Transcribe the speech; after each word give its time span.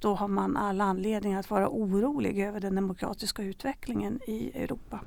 då 0.00 0.14
har 0.14 0.28
man 0.28 0.56
all 0.56 0.80
anledning 0.80 1.34
att 1.34 1.50
vara 1.50 1.68
orolig 1.68 2.38
över 2.38 2.60
den 2.60 2.74
demokratiska 2.74 3.42
utvecklingen 3.42 4.20
i 4.26 4.50
Europa. 4.54 5.00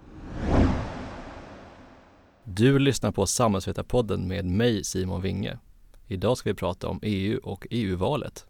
Du 2.44 2.80
lyssnar 2.80 3.12
på 3.12 3.26
Samhällsvetarpodden 3.26 4.28
med 4.28 4.46
mig 4.46 4.84
Simon 4.84 5.22
Winge. 5.22 5.60
Idag 6.08 6.38
ska 6.38 6.50
vi 6.50 6.56
prata 6.56 6.88
om 6.88 7.00
EU 7.02 7.40
och 7.44 7.68
EU-valet. 7.70 8.46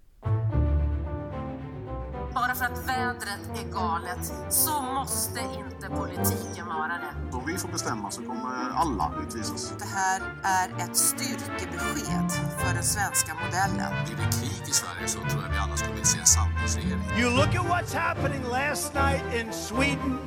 Bara 2.36 2.55
för 2.55 2.66
att 2.66 2.88
vädret 2.88 3.44
är 3.60 3.71
galet 3.73 4.34
så 4.50 4.82
måste 4.82 5.39
inte 5.39 5.88
politiken 5.89 6.66
vara 6.68 6.88
det. 7.04 7.38
Om 7.38 7.46
vi 7.46 7.57
får 7.57 7.70
bestämma 7.70 8.12
så 8.12 8.21
kommer 8.21 8.70
alla 8.75 9.14
utvisas. 9.24 9.74
Det 9.80 9.86
här 9.86 10.21
är 10.43 10.84
ett 10.84 10.96
styrkebesked 10.98 12.32
för 12.60 12.74
den 12.74 12.84
svenska 12.84 13.34
modellen. 13.34 13.92
Blir 14.06 14.18
det 14.18 14.32
krig 14.38 14.68
i 14.68 14.71
Sverige 14.71 15.07
så 15.07 15.20
tror 15.20 15.43
jag 15.43 15.52
vi 15.52 15.57
alla 15.57 15.78
skulle 15.78 15.93
vilja 15.93 16.06
se 16.06 16.20
en 16.20 16.25
samlingsregering. 16.25 17.04
You 17.20 17.30
look 17.30 17.56
at 17.56 17.66
what's 17.66 17.96
happening 17.96 18.43
last 18.52 18.93
night 18.93 19.24
in 19.39 19.54
Sweden. 19.54 20.18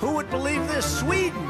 Who 0.00 0.06
would 0.06 0.30
believe 0.30 0.74
this? 0.74 0.98
Sweden! 0.98 1.48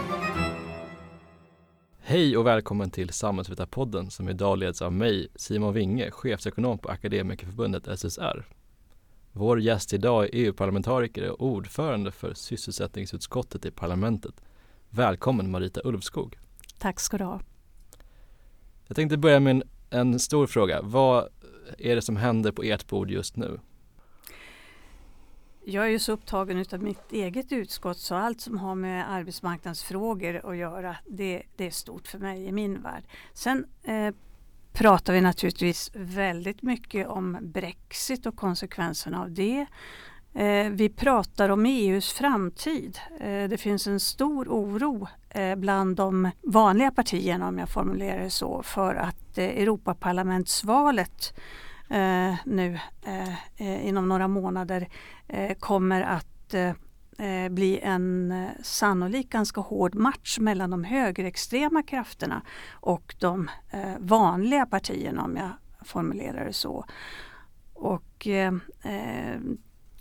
Hej 2.02 2.36
och 2.36 2.46
välkommen 2.46 2.90
till 2.90 3.12
Samhällsvetarpodden 3.12 4.10
som 4.10 4.28
idag 4.28 4.58
leds 4.58 4.82
av 4.82 4.92
mig, 4.92 5.28
Simon 5.36 5.74
Winge, 5.74 6.10
chefsekonom 6.10 6.78
på 6.78 6.88
Akademikerförbundet 6.88 7.98
SSR. 7.98 8.59
Vår 9.32 9.60
gäst 9.60 9.92
idag 9.92 10.24
är 10.24 10.28
EU-parlamentariker 10.32 11.30
och 11.30 11.46
ordförande 11.46 12.12
för 12.12 12.34
sysselsättningsutskottet 12.34 13.64
i 13.64 13.70
parlamentet. 13.70 14.34
Välkommen 14.88 15.50
Marita 15.50 15.80
Ulvskog. 15.84 16.38
Tack 16.78 17.00
ska 17.00 17.18
du 17.18 17.24
ha. 17.24 17.40
Jag 18.86 18.96
tänkte 18.96 19.16
börja 19.16 19.40
med 19.40 19.50
en, 19.50 19.62
en 19.90 20.18
stor 20.18 20.46
fråga. 20.46 20.82
Vad 20.82 21.28
är 21.78 21.94
det 21.94 22.02
som 22.02 22.16
händer 22.16 22.52
på 22.52 22.62
ert 22.62 22.88
bord 22.88 23.10
just 23.10 23.36
nu? 23.36 23.60
Jag 25.64 25.84
är 25.84 25.88
ju 25.88 25.98
så 25.98 26.12
upptagen 26.12 26.64
av 26.72 26.82
mitt 26.82 27.12
eget 27.12 27.52
utskott 27.52 27.98
så 27.98 28.14
allt 28.14 28.40
som 28.40 28.58
har 28.58 28.74
med 28.74 29.12
arbetsmarknadsfrågor 29.12 30.50
att 30.50 30.56
göra 30.56 30.96
det, 31.06 31.42
det 31.56 31.66
är 31.66 31.70
stort 31.70 32.08
för 32.08 32.18
mig 32.18 32.44
i 32.44 32.52
min 32.52 32.82
värld. 32.82 33.04
Sen 33.32 33.66
eh, 33.82 34.14
pratar 34.72 35.12
vi 35.12 35.20
naturligtvis 35.20 35.90
väldigt 35.94 36.62
mycket 36.62 37.08
om 37.08 37.38
Brexit 37.40 38.26
och 38.26 38.36
konsekvenserna 38.36 39.22
av 39.22 39.30
det. 39.30 39.66
Eh, 40.34 40.70
vi 40.70 40.88
pratar 40.88 41.48
om 41.48 41.66
EUs 41.66 42.12
framtid. 42.12 42.98
Eh, 43.20 43.48
det 43.48 43.60
finns 43.60 43.86
en 43.86 44.00
stor 44.00 44.48
oro 44.48 45.08
eh, 45.30 45.56
bland 45.56 45.96
de 45.96 46.30
vanliga 46.42 46.90
partierna 46.90 47.48
om 47.48 47.58
jag 47.58 47.68
formulerar 47.68 48.22
det 48.22 48.30
så 48.30 48.62
för 48.62 48.94
att 48.94 49.38
Europaparlamentsvalet 49.38 51.34
nu 52.44 52.78
inom 53.58 54.08
några 54.08 54.28
månader 54.28 54.88
kommer 55.58 56.02
att 56.02 56.54
Eh, 57.20 57.48
bli 57.48 57.80
en 57.82 58.32
eh, 58.32 58.48
sannolik 58.62 59.30
ganska 59.30 59.60
hård 59.60 59.94
match 59.94 60.38
mellan 60.38 60.70
de 60.70 60.84
högerextrema 60.84 61.82
krafterna 61.82 62.42
och 62.72 63.14
de 63.18 63.50
eh, 63.70 63.94
vanliga 63.98 64.66
partierna 64.66 65.24
om 65.24 65.36
jag 65.36 65.50
formulerar 65.84 66.44
det 66.44 66.52
så. 66.52 66.84
Och 67.74 68.26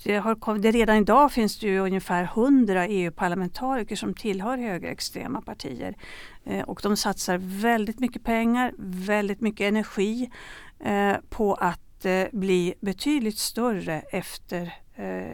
det 0.03 0.17
har, 0.17 0.58
det 0.58 0.72
redan 0.72 0.98
idag 0.98 1.31
finns 1.31 1.59
det 1.59 1.67
ju 1.67 1.80
ungefär 1.80 2.23
100 2.23 2.88
EU-parlamentariker 2.88 3.95
som 3.95 4.14
tillhör 4.14 4.58
högerextrema 4.58 5.42
partier. 5.42 5.95
Eh, 6.44 6.61
och 6.61 6.80
de 6.83 6.98
satsar 6.98 7.38
väldigt 7.42 8.00
mycket 8.00 8.23
pengar, 8.23 8.73
väldigt 8.78 9.42
mycket 9.42 9.67
energi 9.67 10.31
eh, 10.80 11.16
på 11.30 11.54
att 11.54 11.89
eh, 12.05 12.25
bli 12.31 12.73
betydligt 12.80 13.38
större 13.38 14.02
efter 14.11 14.73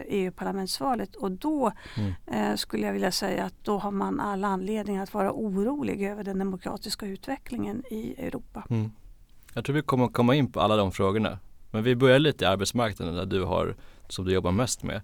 EU-parlamentsvalet 0.08 1.16
och 1.16 1.30
då 1.30 1.72
mm. 1.96 2.56
skulle 2.56 2.86
jag 2.86 2.92
vilja 2.92 3.12
säga 3.12 3.44
att 3.44 3.54
då 3.62 3.78
har 3.78 3.90
man 3.90 4.20
all 4.20 4.44
anledning 4.44 4.98
att 4.98 5.14
vara 5.14 5.32
orolig 5.32 6.02
över 6.02 6.24
den 6.24 6.38
demokratiska 6.38 7.06
utvecklingen 7.06 7.82
i 7.90 8.14
Europa. 8.18 8.64
Mm. 8.70 8.90
Jag 9.54 9.64
tror 9.64 9.76
vi 9.76 9.82
kommer 9.82 10.08
komma 10.08 10.34
in 10.34 10.52
på 10.52 10.60
alla 10.60 10.76
de 10.76 10.92
frågorna. 10.92 11.38
Men 11.70 11.82
vi 11.82 11.96
börjar 11.96 12.18
lite 12.18 12.44
i 12.44 12.46
arbetsmarknaden 12.46 13.14
där 13.14 13.26
du 13.26 13.42
har 13.44 13.76
som 14.08 14.24
du 14.24 14.32
jobbar 14.32 14.52
mest 14.52 14.82
med. 14.82 15.00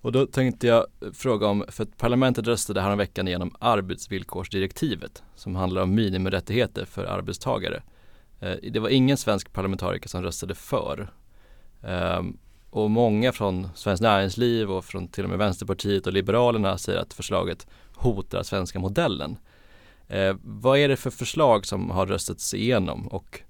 Och 0.00 0.12
då 0.12 0.26
tänkte 0.26 0.66
jag 0.66 0.86
fråga 1.12 1.46
om, 1.46 1.64
för 1.68 1.82
att 1.82 1.96
parlamentet 1.96 2.46
röstade 2.46 2.80
häromveckan 2.80 3.28
igenom 3.28 3.54
arbetsvillkorsdirektivet 3.58 5.22
som 5.34 5.56
handlar 5.56 5.82
om 5.82 5.94
minimirättigheter 5.94 6.84
för 6.84 7.04
arbetstagare. 7.04 7.82
Eh, 8.40 8.56
det 8.72 8.78
var 8.78 8.88
ingen 8.88 9.16
svensk 9.16 9.52
parlamentariker 9.52 10.08
som 10.08 10.22
röstade 10.22 10.54
för. 10.54 11.12
Ehm, 11.82 12.38
och 12.70 12.90
många 12.90 13.32
från 13.32 13.68
Svenskt 13.74 14.02
Näringsliv 14.02 14.70
och 14.70 14.84
från 14.84 15.08
till 15.08 15.24
och 15.24 15.30
med 15.30 15.38
Vänsterpartiet 15.38 16.06
och 16.06 16.12
Liberalerna 16.12 16.78
säger 16.78 16.98
att 16.98 17.14
förslaget 17.14 17.66
hotar 17.94 18.42
svenska 18.42 18.78
modellen. 18.78 19.38
Eh, 20.08 20.36
vad 20.42 20.78
är 20.78 20.88
det 20.88 20.96
för 20.96 21.10
förslag 21.10 21.66
som 21.66 21.90
har 21.90 22.06
röstats 22.06 22.54
igenom 22.54 23.08
och 23.08 23.40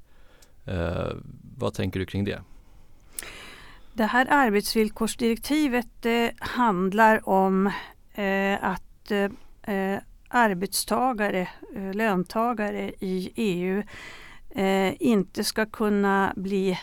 eh, 0.65 1.13
vad 1.59 1.75
tänker 1.75 2.01
du 2.01 2.07
kring 2.07 2.25
det? 2.25 2.41
Det 3.93 4.05
här 4.05 4.27
arbetsvillkorsdirektivet 4.31 6.07
eh, 6.07 6.29
handlar 6.39 7.29
om 7.29 7.67
eh, 8.15 8.65
att 8.65 9.11
eh, 9.11 9.99
arbetstagare, 10.29 11.49
löntagare 11.95 12.93
i 13.01 13.33
EU 13.37 13.83
eh, 14.57 14.95
inte 15.03 15.45
ska 15.45 15.67
kunna 15.67 16.33
bli 16.37 16.79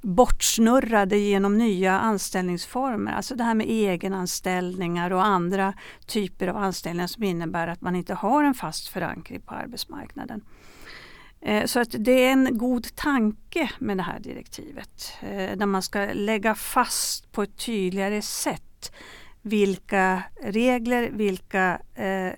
bortsnurrade 0.00 1.18
genom 1.18 1.58
nya 1.58 2.00
anställningsformer. 2.00 3.12
Alltså 3.12 3.34
det 3.34 3.44
här 3.44 3.54
med 3.54 3.66
egenanställningar 3.66 5.10
och 5.10 5.26
andra 5.26 5.74
typer 6.06 6.48
av 6.48 6.56
anställningar 6.56 7.06
som 7.06 7.22
innebär 7.22 7.68
att 7.68 7.80
man 7.80 7.96
inte 7.96 8.14
har 8.14 8.44
en 8.44 8.54
fast 8.54 8.88
förankring 8.88 9.40
på 9.40 9.54
arbetsmarknaden. 9.54 10.40
Eh, 11.40 11.64
så 11.64 11.80
att 11.80 11.94
det 11.98 12.24
är 12.24 12.32
en 12.32 12.58
god 12.58 12.96
tanke 12.96 13.70
med 13.78 13.96
det 13.96 14.02
här 14.02 14.20
direktivet. 14.20 15.12
Eh, 15.20 15.56
där 15.56 15.66
man 15.66 15.82
ska 15.82 16.08
lägga 16.12 16.54
fast 16.54 17.32
på 17.32 17.42
ett 17.42 17.56
tydligare 17.56 18.22
sätt 18.22 18.92
vilka 19.42 20.22
regler, 20.42 21.10
vilka, 21.10 21.80
eh, 21.94 22.32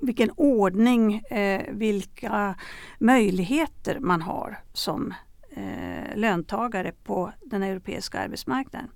vilken 0.00 0.30
ordning, 0.36 1.18
eh, 1.18 1.62
vilka 1.68 2.54
möjligheter 2.98 3.98
man 4.00 4.22
har 4.22 4.58
som 4.72 5.14
eh, 5.50 6.16
löntagare 6.16 6.92
på 7.04 7.32
den 7.44 7.62
europeiska 7.62 8.20
arbetsmarknaden. 8.20 8.90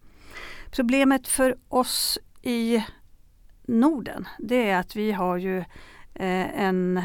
Problemet 0.71 1.29
för 1.29 1.57
oss 1.69 2.19
i 2.43 2.85
Norden 3.67 4.29
det 4.39 4.71
är 4.71 4.79
att 4.79 4.97
vi 4.97 5.13
har 5.13 5.37
ju 5.37 5.59
eh, 6.15 6.61
en 6.61 7.03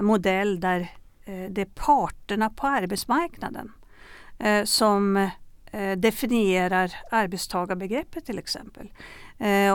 modell 0.00 0.60
där 0.60 0.88
Eh, 1.28 1.50
det 1.50 1.60
är 1.60 1.68
parterna 1.74 2.50
på 2.50 2.66
arbetsmarknaden 2.66 3.72
eh, 4.38 4.64
som 4.64 5.16
eh, 5.72 5.96
definierar 5.96 6.94
arbetstagarbegreppet 7.10 8.26
till 8.26 8.38
exempel. 8.38 8.92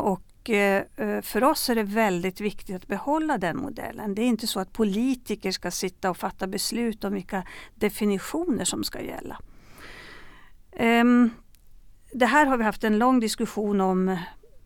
Och 0.02 0.22
Eh, 0.50 0.84
eh, 0.96 1.22
för 1.22 1.44
oss 1.44 1.70
är 1.70 1.76
det 1.76 1.84
väldigt 1.84 2.42
viktigt 2.42 2.76
att 2.76 2.88
behålla 2.88 3.38
den 3.38 3.58
modellen. 3.58 4.16
Det 4.16 4.22
är 4.22 4.26
inte 4.26 4.48
så 4.48 4.60
att 4.60 4.74
politiker 4.74 5.52
ska 5.52 5.72
sitta 5.72 6.10
och 6.10 6.18
fatta 6.18 6.48
beslut 6.48 7.04
om 7.04 7.14
vilka 7.14 7.44
definitioner 7.76 8.66
som 8.66 8.84
ska 8.84 9.02
gälla. 9.02 9.40
Ehm, 10.72 11.30
det 12.12 12.26
här 12.26 12.46
har 12.46 12.58
vi 12.58 12.64
haft 12.64 12.84
en 12.84 12.98
lång 12.98 13.20
diskussion 13.20 13.82
om 13.82 14.18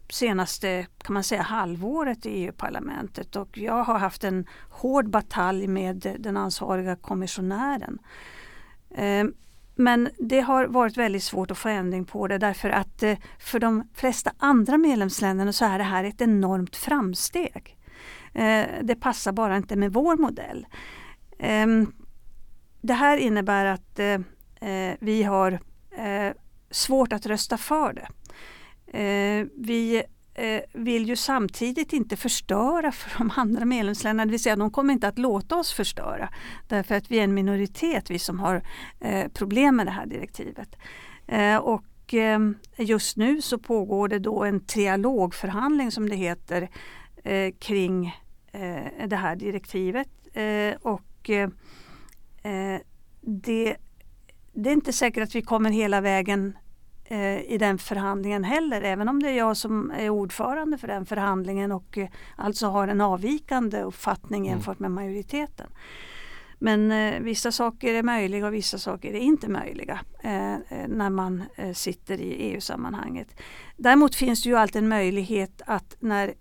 senaste 0.09 0.88
kan 0.97 1.13
man 1.13 1.23
säga, 1.23 1.41
halvåret 1.41 2.25
i 2.25 2.29
EU-parlamentet 2.29 3.35
och 3.35 3.57
jag 3.57 3.83
har 3.83 3.99
haft 3.99 4.23
en 4.23 4.45
hård 4.69 5.09
batalj 5.09 5.67
med 5.67 6.15
den 6.19 6.38
ansvariga 6.38 6.95
kommissionären. 6.95 7.99
Ehm, 8.95 9.33
men 9.79 10.09
det 10.17 10.39
har 10.39 10.65
varit 10.65 10.97
väldigt 10.97 11.23
svårt 11.23 11.51
att 11.51 11.57
få 11.57 11.69
ändring 11.69 12.05
på 12.05 12.27
det 12.27 12.38
därför 12.38 12.69
att 12.69 13.03
eh, 13.03 13.17
för 13.39 13.59
de 13.59 13.89
flesta 13.94 14.31
andra 14.38 14.77
medlemsländerna 14.77 15.53
så 15.53 15.65
är 15.65 15.77
det 15.77 15.83
här 15.83 16.03
ett 16.03 16.21
enormt 16.21 16.75
framsteg. 16.75 17.77
Eh, 18.33 18.65
det 18.81 18.95
passar 18.95 19.31
bara 19.31 19.57
inte 19.57 19.75
med 19.75 19.94
vår 19.94 20.18
modell. 20.18 20.68
Ehm, 21.39 21.91
det 22.81 22.94
här 22.94 23.18
innebär 23.18 23.65
att 23.65 24.00
eh, 24.00 24.19
vi 25.00 25.24
har 25.24 25.59
svårt 26.71 27.13
att 27.13 27.25
rösta 27.25 27.57
för 27.57 27.94
det. 27.94 28.07
Vi 29.56 30.03
Eh, 30.38 30.62
vill 30.74 31.10
ju 31.10 31.16
samtidigt 31.16 31.94
inte 31.94 32.16
förstöra 32.16 32.92
för 32.92 33.18
de 33.18 33.31
andra 33.36 33.66
medlemsländerna, 33.66 34.25
det 34.25 34.31
vill 34.31 34.44
säga 34.44 34.56
de 34.56 34.72
kommer 34.72 34.94
inte 34.94 35.07
att 35.07 35.19
låta 35.19 35.56
oss 35.56 35.74
förstöra. 35.74 36.30
Därför 36.68 36.95
att 36.95 37.12
vi 37.12 37.19
är 37.19 37.24
en 37.24 37.34
minoritet, 37.34 38.12
vi 38.12 38.19
som 38.19 38.39
har 38.39 38.62
eh, 39.00 39.28
problem 39.28 39.75
med 39.75 39.86
det 39.88 39.92
här 39.92 40.06
direktivet. 40.06 40.75
Eh, 41.28 41.57
och 41.57 42.13
eh, 42.13 42.39
just 42.78 43.18
nu 43.18 43.42
så 43.42 43.57
pågår 43.57 44.07
det 44.07 44.19
då 44.19 44.44
en 44.44 44.60
trialogförhandling 44.60 45.92
som 45.92 46.10
det 46.10 46.16
heter 46.16 46.69
eh, 47.24 47.54
kring 47.60 48.16
eh, 48.51 49.07
det 49.07 49.16
här 49.16 49.36
direktivet. 49.36 50.10
Eh, 50.34 50.75
och 50.81 51.30
det, 53.22 53.78
det 54.54 54.69
är 54.69 54.74
inte 54.74 54.94
säkert 54.94 55.24
att 55.24 55.36
vi 55.36 55.42
kommer 55.42 55.69
hela 55.69 56.01
vägen 56.01 56.57
i 57.48 57.57
den 57.57 57.77
förhandlingen 57.77 58.44
heller, 58.44 58.81
även 58.81 59.09
om 59.09 59.24
det 59.24 59.30
är 59.30 59.38
jag 59.38 59.57
som 59.57 59.92
är 59.92 60.09
ordförande 60.09 60.77
för 60.77 60.88
den 60.88 61.06
förhandlingen 61.06 61.71
och 61.71 61.98
eh, 61.98 62.07
alltså 62.36 62.68
har 62.68 62.88
en 62.88 63.01
avvikande 63.01 63.81
uppfattning 63.81 64.42
Mm. 64.42 64.51
jämfört 64.51 64.80
med 64.80 64.92
majoriteten. 64.92 65.68
Men 66.59 66.92
eh, 66.92 67.19
vissa 67.21 67.51
saker 67.51 67.94
är 67.94 68.04
möjliga 68.04 68.48
och 68.48 68.54
vissa 68.54 68.77
saker 68.77 69.13
är 69.13 69.19
inte 69.19 69.50
möjliga 69.50 70.00
eh, 70.24 70.54
eh, 70.54 70.88
när 70.88 71.09
man 71.09 71.44
eh, 71.56 71.74
sitter 71.74 72.21
i 72.21 72.33
EU-sammanhanget. 72.33 73.27
Däremot 73.77 74.15
finns 74.15 74.44
det 74.44 74.50
ju 74.50 74.56
alltid 74.56 74.81
en 74.83 74.89
möjlighet 74.89 75.62
att 75.65 75.95
när 76.00 76.33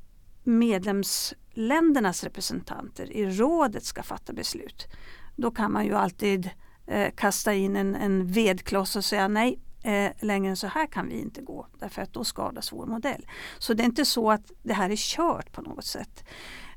medlemsländernas 0.45 2.25
representanter 2.25 3.13
i 3.13 3.31
rådet 3.31 3.85
ska 3.85 4.03
fatta 4.03 4.33
beslut, 4.33 4.87
då 5.37 5.51
kan 5.51 5.73
man 5.73 5.85
ju 5.87 5.95
alltid 5.95 6.51
eh, 6.87 7.11
kasta 7.17 7.55
in 7.55 7.77
en, 7.77 7.95
en 7.95 8.27
vedkloss 8.27 8.97
och 8.97 9.05
säga 9.05 9.29
nej, 9.29 9.59
eh, 9.87 10.13
längre 10.21 10.51
än 10.51 10.57
så 10.57 10.67
här 10.67 10.87
kan 10.87 11.09
vi 11.09 11.21
inte 11.21 11.43
gå 11.43 11.67
därför 11.79 12.03
att 12.03 12.13
då 12.13 12.25
skadas 12.25 12.73
vår 12.73 12.87
modell. 12.87 13.27
Så 13.59 13.75
det 13.75 13.83
är 13.83 13.85
inte 13.85 14.05
så 14.05 14.31
att 14.31 14.53
det 14.63 14.73
här 14.73 14.91
är 14.91 14.97
kört 14.97 15.53
på 15.53 15.63
något 15.63 15.85
sätt. 15.85 16.25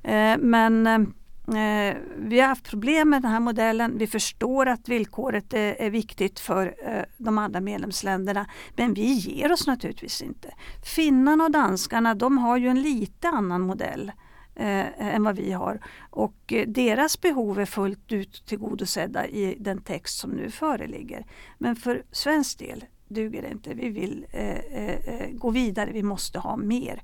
Eh, 0.04 0.38
men 0.38 0.88
eh, 0.88 1.96
vi 2.18 2.40
har 2.40 2.48
haft 2.48 2.70
problem 2.70 3.10
med 3.10 3.22
den 3.22 3.32
här 3.32 3.40
modellen. 3.40 3.98
Vi 3.98 4.08
förstår 4.08 4.66
att 4.66 4.90
villkoret 4.90 5.54
är, 5.54 5.82
är 5.82 5.90
viktigt 5.90 6.40
för 6.40 6.76
eh, 6.86 7.04
de 7.18 7.38
andra 7.38 7.62
medlemsländerna. 7.62 8.46
Men 8.76 8.94
vi 8.94 9.14
ger 9.14 9.52
oss 9.52 9.68
naturligtvis 9.68 10.22
inte. 10.22 10.54
Finnarna 10.96 11.44
och 11.44 11.52
danskarna 11.52 12.16
de 12.16 12.38
har 12.38 12.58
ju 12.58 12.68
en 12.68 12.82
lite 12.82 13.30
annan 13.30 13.62
modell 13.62 14.12
eh, 14.56 15.16
än 15.16 15.24
vad 15.24 15.36
vi 15.36 15.52
har. 15.52 15.80
Och 16.10 16.54
eh, 16.54 16.68
deras 16.68 17.22
behov 17.22 17.60
är 17.60 17.66
fullt 17.66 18.12
ut 18.12 18.46
tillgodosedda 18.46 19.28
i 19.28 19.56
den 19.60 19.82
text 19.82 20.18
som 20.18 20.32
nu 20.32 20.52
föreligger. 20.52 21.26
Men 21.58 21.76
för 21.76 22.04
svensk 22.12 22.60
del 22.60 22.86
duger 23.10 23.42
det 23.42 23.52
inte. 23.52 23.74
Vi 23.74 23.90
vill 23.90 24.26
eh, 24.32 24.50
eh, 24.50 24.96
eh, 24.96 25.30
gå 25.32 25.50
vidare. 25.50 25.92
Vi 25.92 26.04
måste 26.04 26.40
ha 26.40 26.58
mer 26.58 27.02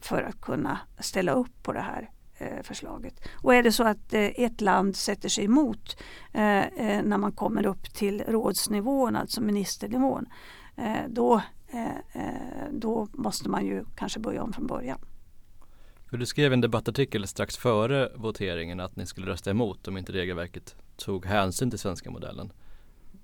för 0.00 0.22
att 0.22 0.40
kunna 0.40 0.78
ställa 0.98 1.32
upp 1.32 1.62
på 1.62 1.72
det 1.72 1.80
här 1.80 2.10
eh, 2.38 2.62
förslaget. 2.62 3.14
Och 3.42 3.54
är 3.54 3.62
det 3.62 3.72
så 3.72 3.84
att 3.84 4.14
eh, 4.14 4.24
ett 4.24 4.60
land 4.60 4.96
sätter 4.96 5.28
sig 5.28 5.44
emot 5.44 5.96
eh, 6.32 6.58
eh 6.58 7.02
när 7.02 7.18
man 7.18 7.32
kommer 7.32 7.66
upp 7.66 7.94
till 7.94 8.22
rådsnivån, 8.28 9.16
alltså 9.16 9.40
ministernivån, 9.40 10.26
eh, 10.76 11.08
då, 11.08 11.42
eh, 11.68 11.86
eh 11.86 12.68
då 12.70 13.08
måste 13.12 13.48
man 13.48 13.66
ju 13.66 13.84
kanske 13.96 14.20
börja 14.20 14.42
om 14.42 14.52
från 14.52 14.66
början. 14.66 14.98
För 16.10 16.16
du 16.16 16.26
skrev 16.26 16.52
en 16.52 16.60
debattartikel 16.60 17.26
strax 17.26 17.56
före 17.56 18.12
voteringen 18.16 18.80
att 18.80 18.96
ni 18.96 19.06
skulle 19.06 19.26
rösta 19.26 19.50
emot 19.50 19.88
om 19.88 19.96
inte 19.96 20.12
regelverket 20.12 20.76
tog 20.96 21.26
hänsyn 21.26 21.70
till 21.70 21.78
svenska 21.78 22.10
modellen. 22.10 22.52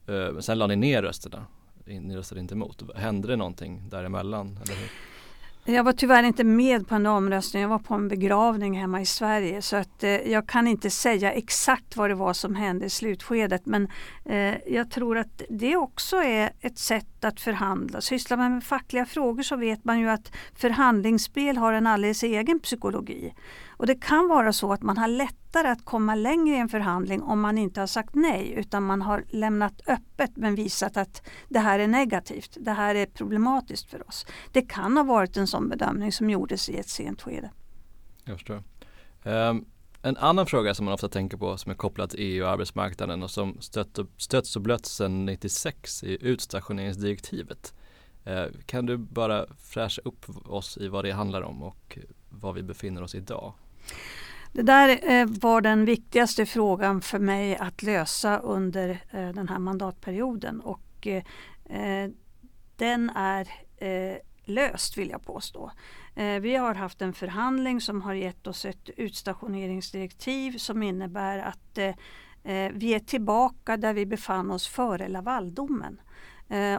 Eh, 0.06 0.38
sen 0.38 0.58
lade 0.58 0.76
ni 0.76 0.88
ner 0.88 1.02
rösterna. 1.02 1.46
Ni 1.86 2.16
röstade 2.16 2.40
inte 2.40 2.54
emot. 2.54 2.82
Hände 2.96 3.28
det 3.28 3.36
någonting 3.36 3.82
däremellan? 3.88 4.58
Eller 4.62 4.75
hur? 4.75 4.90
Jag 5.66 5.84
var 5.84 5.92
tyvärr 5.92 6.22
inte 6.22 6.44
med 6.44 6.88
på 6.88 6.94
en 6.94 7.06
omröstning. 7.06 7.62
Jag 7.62 7.69
var 7.69 7.78
på 7.78 7.94
en 7.94 8.08
begravning 8.08 8.78
hemma 8.78 9.00
i 9.00 9.06
Sverige 9.06 9.62
så 9.62 9.76
att 9.76 10.04
eh, 10.04 10.10
jag 10.10 10.48
kan 10.48 10.66
inte 10.66 10.90
säga 10.90 11.32
exakt 11.32 11.96
vad 11.96 12.10
det 12.10 12.14
var 12.14 12.32
som 12.32 12.54
hände 12.54 12.86
i 12.86 12.90
slutskedet 12.90 13.66
men 13.66 13.88
eh, 14.25 14.54
jag 14.66 14.90
tror 14.90 15.19
att 15.19 15.42
det 15.50 15.76
också 15.76 16.16
är 16.16 16.52
ett 16.60 16.78
sätt 16.78 17.25
att 17.25 17.40
förhandla. 17.40 18.00
Sysslar 18.00 18.36
man 18.36 18.54
med 18.54 18.64
fackliga 18.64 19.06
frågor 19.06 19.42
så 19.42 19.56
vet 19.56 19.84
man 19.84 20.00
ju 20.00 20.08
att 20.08 20.32
förhandlingsspel 20.54 21.56
har 21.56 21.72
en 21.72 21.86
alldeles 21.86 22.22
egen 22.22 22.60
psykologi. 22.60 23.34
Och 23.84 23.88
det 23.88 23.94
kan 23.94 24.28
vara 24.28 24.52
så 24.52 24.72
att 24.72 24.82
man 24.82 24.96
har 24.96 25.08
lättare 25.08 25.69
att 25.69 25.84
komma 25.84 26.14
längre 26.14 26.56
i 26.56 26.58
en 26.58 26.69
förhandling 26.69 27.22
om 27.22 27.40
man 27.40 27.58
inte 27.58 27.81
har 27.81 27.86
sagt 27.86 28.14
nej 28.14 28.52
utan 28.56 28.82
man 28.82 29.02
har 29.02 29.25
lämnat 29.28 29.81
öppet 29.86 30.31
men 30.36 30.54
visat 30.54 30.96
att 30.96 31.22
det 31.48 31.58
här 31.58 31.78
är 31.78 31.86
negativt, 31.86 32.56
det 32.60 32.70
här 32.70 32.94
är 32.94 33.06
problematiskt 33.06 33.90
för 33.90 34.08
oss. 34.08 34.26
Det 34.52 34.62
kan 34.62 34.96
ha 34.96 35.04
varit 35.04 35.36
en 35.36 35.46
sån 35.46 35.69
bedömning 35.69 36.12
som 36.12 36.31
gjordes 36.31 36.69
i 36.69 36.76
ett 36.76 36.88
sent 36.88 37.22
skede. 37.22 37.50
Jag 38.25 38.36
förstår. 38.36 38.62
Um, 39.22 39.64
en 40.02 40.16
annan 40.16 40.46
fråga 40.46 40.75
som 40.75 40.84
man 40.84 40.94
ofta 40.94 41.08
tänker 41.08 41.36
på 41.36 41.56
som 41.56 41.70
är 41.70 41.76
kopplad 41.76 42.10
till 42.10 42.20
EU 42.20 42.44
och 42.44 42.50
arbetsmarknaden 42.50 43.22
och 43.22 43.31
som 43.31 43.60
stött 43.60 43.98
och, 43.98 44.06
stötts 44.16 44.56
och 44.56 44.62
blötts 44.62 44.90
sedan 44.90 45.26
96 45.26 46.04
i 46.04 46.19
utstationeringsdirektivet. 46.20 47.75
Ehm, 48.25 48.52
kan 48.66 48.86
du 48.86 48.96
bara 48.96 49.46
fräscha 49.56 50.02
upp 50.04 50.46
oss 50.46 50.78
i 50.78 50.88
vad 50.88 51.04
det 51.04 51.12
handlar 51.12 51.42
om 51.42 51.62
och 51.62 51.98
var 52.28 52.52
vi 52.52 52.62
befinner 52.62 53.02
oss 53.02 53.14
idag? 53.14 53.54
Det 54.54 54.62
där 54.62 55.10
eh, 55.10 55.26
var 55.26 55.60
den 55.60 55.84
viktigaste 55.84 56.46
frågan 56.46 57.00
för 57.00 57.19
mig 57.19 57.56
att 57.56 57.82
lösa 57.82 58.38
under 58.38 58.90
eh, 59.10 59.28
den 59.28 59.48
här 59.48 59.58
mandatperioden 59.58 60.60
och 60.60 61.06
eh, 61.06 62.10
den 62.76 63.10
är 63.10 63.48
löst 64.44 64.98
vill 64.98 65.10
jag 65.10 65.25
påstå. 65.25 65.70
Vi 66.40 66.56
har 66.56 66.75
haft 66.75 67.02
en 67.02 67.12
förhandling 67.12 67.81
som 67.81 68.02
har 68.02 68.14
gett 68.14 68.46
oss 68.46 68.64
ett 68.64 68.90
utstationeringsdirektiv 68.96 70.58
som 70.58 70.82
innebär 70.82 71.38
att 71.38 71.78
vi 72.72 72.94
är 72.94 72.98
tillbaka 72.98 73.76
där 73.76 73.94
vi 73.94 74.06
befann 74.06 74.50
oss 74.50 74.69
före 74.69 75.08
Lavaldomen. 75.08 76.00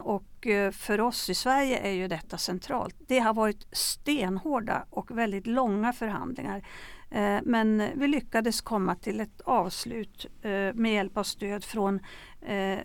Och 0.02 0.46
för 0.72 1.00
oss 1.00 1.30
i 1.30 1.34
Sverige 1.34 1.78
är 1.78 1.92
ju 1.92 2.08
detta 2.08 2.38
centralt. 2.38 2.94
Det 2.98 3.18
har 3.18 3.34
varit 3.34 3.66
stenhårda 3.72 4.86
och 4.90 5.18
väldigt 5.18 5.46
långa 5.46 5.92
förhandlingar. 5.92 6.62
Eh, 7.16 7.40
men 7.44 7.90
vi 7.94 8.08
lyckades 8.08 8.60
komma 8.60 8.94
till 8.94 9.20
ett 9.20 9.40
avslut 9.40 10.26
eh, 10.42 10.74
med 10.74 10.92
hjälp 10.92 11.16
av 11.16 11.22
stöd 11.22 11.64
från 11.64 12.00
eh, 12.40 12.78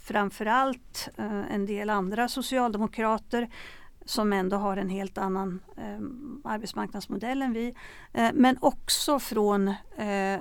framförallt 0.00 1.08
en 1.50 1.66
del 1.66 1.90
andra 1.90 2.28
socialdemokrater 2.28 3.48
som 4.04 4.32
ändå 4.32 4.56
har 4.56 4.76
en 4.76 4.88
helt 4.88 5.18
annan 5.18 5.60
eh, 5.76 6.00
arbetsmarknadsmodell 6.44 7.42
än 7.42 7.52
vi. 7.52 7.74
Eh, 8.12 8.30
men 8.34 8.58
också 8.60 9.18
från 9.18 9.68
eh, 9.96 10.40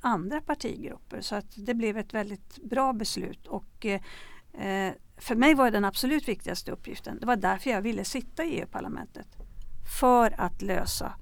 andra 0.00 0.40
partigrupper 0.40 1.20
så 1.20 1.34
att 1.34 1.46
det 1.56 1.74
blev 1.74 1.98
ett 1.98 2.14
väldigt 2.14 2.58
bra 2.62 2.92
beslut. 2.92 3.46
Och, 3.46 3.86
för 5.16 5.34
mig 5.34 5.54
var 5.54 5.64
det 5.64 5.70
den 5.70 5.84
absolut 5.84 6.28
viktigaste 6.28 6.70
uppgiften. 6.72 7.18
Det 7.20 7.26
var 7.26 7.36
därför 7.36 7.70
jag 7.70 7.82
ville 7.82 8.04
sitta 8.04 8.44
i 8.44 8.60
EU-parlamentet. 8.60 9.26
För 10.00 10.40
att 10.40 10.62
lösa 10.62 11.12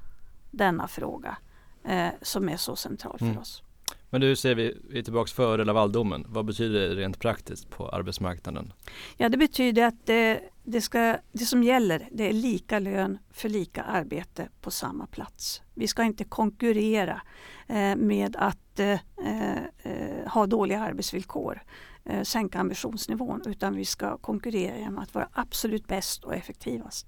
denna 0.57 0.89
fråga 0.89 1.37
eh, 1.85 2.09
som 2.23 2.49
är 2.49 2.57
så 2.57 2.77
central 2.77 3.19
för 3.19 3.27
Mm. 3.27 3.39
oss. 3.39 3.63
Men 4.11 4.21
du 4.21 4.37
säger 4.37 4.55
vi, 4.55 4.79
vi 4.91 4.99
är 4.99 5.03
tillbaks 5.03 5.33
före 5.33 5.65
Lavaldomen. 5.65 6.25
Vad 6.29 6.45
betyder 6.47 6.89
det 6.89 6.95
rent 6.95 7.19
praktiskt 7.21 7.71
på 7.71 7.89
arbetsmarknaden? 7.89 8.73
Ja, 9.17 9.29
det 9.29 9.37
betyder 9.37 9.87
att 9.87 10.07
det, 10.07 10.41
det, 10.65 10.81
ska, 10.81 11.17
det 11.33 11.45
som 11.45 11.63
gäller 11.63 12.09
det 12.13 12.29
är 12.29 12.33
lika 12.33 12.79
lön 12.79 13.19
för 13.31 13.49
lika 13.49 13.83
arbete 13.83 14.49
på 14.61 14.71
samma 14.71 15.07
plats. 15.07 15.63
Vi 15.75 15.89
ska 15.89 16.03
inte 16.03 16.25
konkurrera 16.25 17.23
eh, 17.67 17.97
med 17.97 18.37
att 18.39 18.81
eh, 18.81 18.93
eh, 18.93 20.29
ha 20.33 20.47
dåliga 20.47 20.81
arbetsvillkor, 20.81 21.63
eh, 22.05 22.23
sänka 22.23 22.59
ambitionsnivån, 22.59 23.43
utan 23.47 23.77
vi 23.77 23.85
ska 23.85 24.17
konkurrera 24.19 24.79
genom 24.79 24.99
att 24.99 25.15
vara 25.15 25.29
absolut 25.33 25.87
bäst 25.87 26.25
och 26.25 26.35
effektivast. 26.35 27.07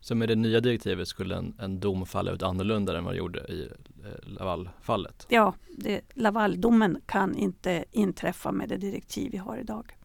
Så 0.00 0.14
med 0.14 0.28
det 0.28 0.34
nya 0.34 0.60
direktivet 0.60 1.08
skulle 1.08 1.36
en, 1.36 1.54
en 1.58 1.80
dom 1.80 2.06
falla 2.06 2.30
ut 2.30 2.42
annorlunda 2.42 2.98
än 2.98 3.04
vad 3.04 3.14
det 3.14 3.18
gjorde 3.18 3.40
i 3.40 3.68
eh, 4.04 4.28
Lavalfallet? 4.28 5.26
Ja, 5.28 5.54
det, 5.76 6.00
Lavaldomen 6.14 7.00
kan 7.06 7.36
inte 7.36 7.84
inträffa 7.90 8.52
med 8.52 8.68
det 8.68 8.76
direktiv 8.76 9.32
vi 9.32 9.38
har 9.38 9.58
idag. 9.58 9.98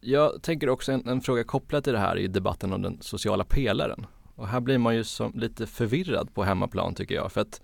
Jag 0.00 0.42
tänker 0.42 0.68
också 0.68 0.92
en, 0.92 1.08
en 1.08 1.20
fråga 1.20 1.44
kopplad 1.44 1.84
till 1.84 1.92
det 1.92 1.98
här 1.98 2.18
i 2.18 2.26
debatten 2.26 2.72
om 2.72 2.82
den 2.82 2.98
sociala 3.00 3.44
pelaren. 3.44 4.06
Och 4.34 4.48
här 4.48 4.60
blir 4.60 4.78
man 4.78 4.96
ju 4.96 5.04
som 5.04 5.32
lite 5.34 5.66
förvirrad 5.66 6.34
på 6.34 6.44
hemmaplan 6.44 6.94
tycker 6.94 7.14
jag. 7.14 7.32
För 7.32 7.40
att 7.40 7.60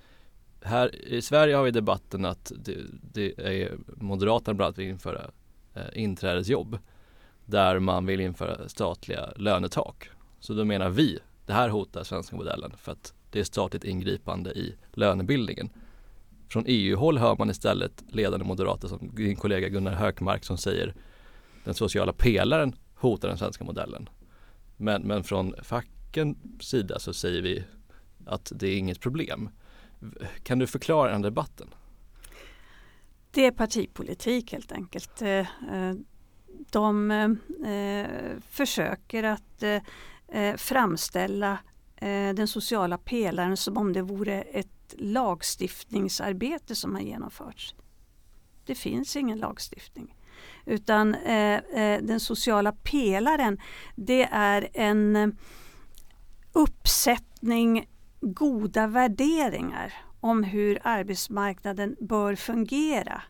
här 0.62 0.94
i 1.04 1.22
Sverige 1.22 1.56
har 1.56 1.64
vi 1.64 1.70
debatten 1.70 2.24
att 2.24 2.52
det, 2.56 2.76
det 3.12 3.38
är 3.38 3.78
Moderaterna 3.96 4.54
bland 4.54 4.66
annat 4.66 4.78
vill 4.78 4.88
införa 4.88 5.30
eh, 5.74 5.82
inträdesjobb. 6.02 6.78
Där 7.44 7.78
man 7.78 8.06
vill 8.06 8.20
införa 8.20 8.68
statliga 8.68 9.32
lönetak. 9.36 10.08
Så 10.40 10.54
då 10.54 10.64
menar 10.64 10.90
vi, 10.90 11.18
det 11.48 11.54
här 11.54 11.68
hotar 11.68 12.04
svenska 12.04 12.36
modellen 12.36 12.72
för 12.76 12.92
att 12.92 13.14
det 13.30 13.40
är 13.40 13.44
statligt 13.44 13.84
ingripande 13.84 14.50
i 14.50 14.74
lönebildningen. 14.92 15.70
Från 16.48 16.64
EU-håll 16.66 17.18
hör 17.18 17.36
man 17.36 17.50
istället 17.50 18.04
ledande 18.08 18.46
moderater 18.46 18.88
som 18.88 19.10
din 19.14 19.36
kollega 19.36 19.68
Gunnar 19.68 19.92
Hökmark 19.92 20.44
som 20.44 20.58
säger 20.58 20.94
den 21.64 21.74
sociala 21.74 22.12
pelaren 22.12 22.74
hotar 22.94 23.28
den 23.28 23.38
svenska 23.38 23.64
modellen. 23.64 24.08
Men, 24.76 25.02
men 25.02 25.24
från 25.24 25.54
fackens 25.62 26.36
sida 26.60 26.98
så 26.98 27.12
säger 27.12 27.42
vi 27.42 27.64
att 28.26 28.52
det 28.54 28.68
är 28.68 28.78
inget 28.78 29.00
problem. 29.00 29.48
Kan 30.42 30.58
du 30.58 30.66
förklara 30.66 31.12
den 31.12 31.22
debatten? 31.22 31.74
Det 33.30 33.46
är 33.46 33.50
partipolitik 33.50 34.52
helt 34.52 34.72
enkelt. 34.72 35.22
Eh, 35.22 35.28
eh, 35.28 35.94
de 36.70 37.10
eh, 37.10 38.40
försöker 38.50 39.22
att 39.24 39.62
eh, 40.32 40.56
framställa 40.56 41.58
eh, 41.96 42.34
den 42.34 42.48
sociala 42.48 42.98
pelaren 42.98 43.56
som 43.56 43.76
om 43.76 43.92
det 43.92 44.02
vore 44.02 44.42
ett 44.42 44.94
lagstiftningsarbete 44.96 46.74
som 46.74 46.94
har 46.94 47.02
genomförts. 47.02 47.74
Det 48.66 48.74
finns 48.74 49.16
ingen 49.16 49.38
lagstiftning. 49.38 50.14
Utan 50.64 51.14
eh, 51.14 51.56
eh, 51.56 52.02
den 52.02 52.20
sociala 52.20 52.72
pelaren 52.72 53.60
det 53.96 54.28
är 54.32 54.68
en 54.74 55.16
eh, 55.16 55.28
uppsättning 56.52 57.88
goda 58.20 58.86
värderingar 58.86 59.94
om 60.20 60.42
hur 60.44 60.78
arbetsmarknaden 60.84 61.96
bör 62.00 62.34
fungera 62.34 63.22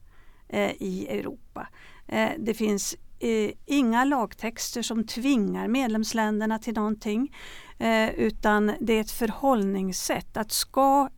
eh, 0.48 0.72
i 0.78 1.06
Europa. 1.10 1.68
Eh, 2.06 2.30
det 2.38 2.54
finns 2.54 2.96
eh, 3.20 3.50
inga 3.66 4.04
lagtexter 4.04 4.82
som 4.82 5.06
tvingar 5.06 5.68
medlemsländerna 5.68 6.58
till 6.58 6.74
någonting 6.74 7.34
eh, 7.78 8.10
utan 8.10 8.72
det 8.80 8.92
är 8.92 9.00
ett 9.00 9.10
förhållningssätt 9.10 10.36
att 10.36 10.52
ska 10.52 11.08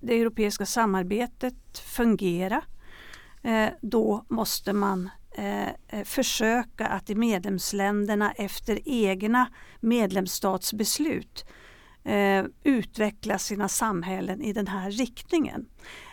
det 0.00 0.20
europeiska 0.20 0.66
samarbetet 0.66 1.78
fungera 1.78 2.62
eh, 3.42 3.68
då 3.82 4.24
måste 4.28 4.72
man 4.72 5.10
eh, 5.30 6.04
försöka 6.04 6.86
att 6.86 7.10
i 7.10 7.14
medlemsländerna 7.14 8.32
efter 8.32 8.78
egna 8.84 9.48
medlemsstatsbeslut 9.80 11.44
eh, 12.04 12.44
utveckla 12.64 13.38
sina 13.38 13.68
samhällen 13.68 14.42
i 14.42 14.52
den 14.52 14.66
här 14.66 14.90
riktningen. 14.90 15.66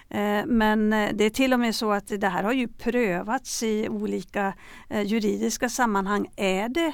Eh, 0.09 0.45
men 0.45 0.93
eh, 0.93 1.09
det 1.13 1.23
är 1.23 1.29
till 1.29 1.53
och 1.53 1.59
med 1.59 1.75
så 1.75 1.91
att 1.91 2.07
det 2.07 2.27
här 2.27 2.43
har 2.43 2.53
ju 2.53 2.67
prövats 2.67 3.63
i 3.63 3.89
olika 3.89 4.53
eh, 4.89 5.01
juridiska 5.01 5.69
sammanhang. 5.69 6.27
Är 6.35 6.69
det 6.69 6.93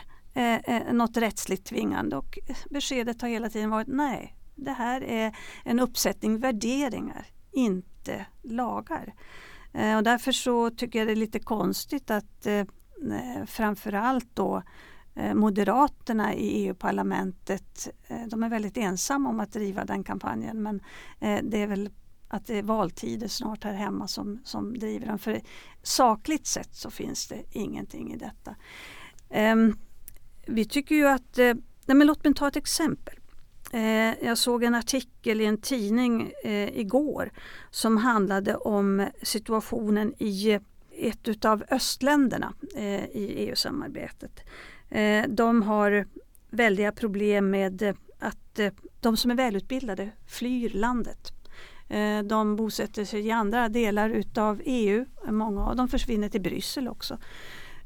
något 0.92 1.18
rättsligt 1.18 1.66
tvingande? 1.66 2.18
Och 2.18 2.40
beskedet 2.70 3.22
har 3.22 3.30
hela 3.30 3.50
tiden 3.50 3.70
varit 3.70 3.88
nej. 3.88 4.36
Det 4.56 4.72
här 4.72 5.04
är 5.04 5.36
en 5.64 5.80
uppsättning 5.80 6.40
värderingar, 6.40 7.26
inte 7.52 8.26
lagar. 8.42 9.14
Och 9.98 10.04
därför 10.04 10.32
så 10.32 10.70
tycker 10.70 11.00
jag 11.00 11.08
det 11.08 11.12
är 11.12 11.16
lite 11.16 11.40
konstigt 11.40 12.12
att 12.12 12.48
framförallt 13.46 14.28
då 14.34 14.64
Moderaterna 15.34 16.34
i 16.34 16.66
EU-parlamentet, 16.66 17.90
de 18.28 18.44
är 18.44 18.50
väldigt 18.50 18.78
ensamma 18.78 19.30
om 19.30 19.40
att 19.40 19.54
driva 19.54 19.86
den 19.86 20.04
kampanjen 20.04 20.64
men 20.64 20.82
det 21.20 21.62
är 21.62 21.68
väl 21.68 21.90
att 22.34 22.46
det 22.46 22.58
är 22.58 22.64
valtider 22.64 23.28
snart 23.28 23.64
här 23.64 23.74
hemma 23.74 24.08
som, 24.08 24.40
som 24.44 24.78
driver 24.78 25.06
den. 25.06 25.20
För 25.20 25.42
sakligt 25.84 26.48
sett 26.48 26.76
så 26.76 26.92
finns 26.92 27.28
det 27.28 27.44
ingenting 27.52 28.14
i 28.14 28.18
detta. 28.18 28.56
Ehm, 29.30 29.78
vi 30.46 30.66
tycker 30.66 30.96
ju 30.96 31.08
att, 31.08 31.38
eh, 31.38 31.54
nej 31.86 31.98
men 31.98 32.08
låt 32.08 32.24
mig 32.24 32.34
ta 32.34 32.48
ett 32.48 32.56
exempel. 32.56 33.16
Eh, 33.74 34.26
jag 34.26 34.38
såg 34.38 34.64
en 34.64 34.76
artikel 34.76 35.42
i 35.42 35.46
en 35.46 35.58
tidning 35.58 36.32
eh, 36.44 36.78
igår 36.80 37.32
som 37.72 37.98
handlade 37.98 38.56
om 38.56 39.08
situationen 39.22 40.14
i 40.18 40.60
ett 40.92 41.28
utav 41.28 41.64
östländerna 41.70 42.54
i 43.12 43.26
EU-samarbetet. 43.48 44.40
Eh, 44.90 45.26
de 45.28 45.62
har 45.62 46.06
väldiga 46.50 46.92
problem 46.92 47.50
med 47.50 47.96
att 48.20 48.60
eh, 48.60 48.74
de 49.00 49.18
som 49.18 49.32
är 49.32 49.36
välutbildade 49.36 50.10
flyr 50.28 50.70
landet. 50.70 51.34
Eh, 51.90 52.24
de 52.24 52.56
bosätter 52.56 53.06
sig 53.06 53.28
i 53.28 53.32
andra 53.32 53.70
delar 53.70 54.10
utav 54.10 54.62
EU. 54.66 55.06
Många 55.26 55.66
av 55.66 55.76
dem 55.76 55.88
försvinner 55.88 56.30
till 56.30 56.42
Bryssel 56.42 56.88
också. 56.88 57.18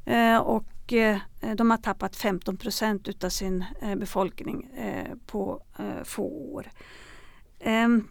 Eh, 0.04 0.38
och 0.38 0.92
eh, 0.92 1.18
de 1.54 1.70
har 1.70 1.78
tappat 1.78 2.16
15 2.16 2.56
procent 2.56 3.08
utav 3.08 3.28
sin 3.28 3.64
befolkning 3.96 4.70
på 5.26 5.62
få 6.04 6.52
år. 6.52 6.70
Ehm, 7.60 8.08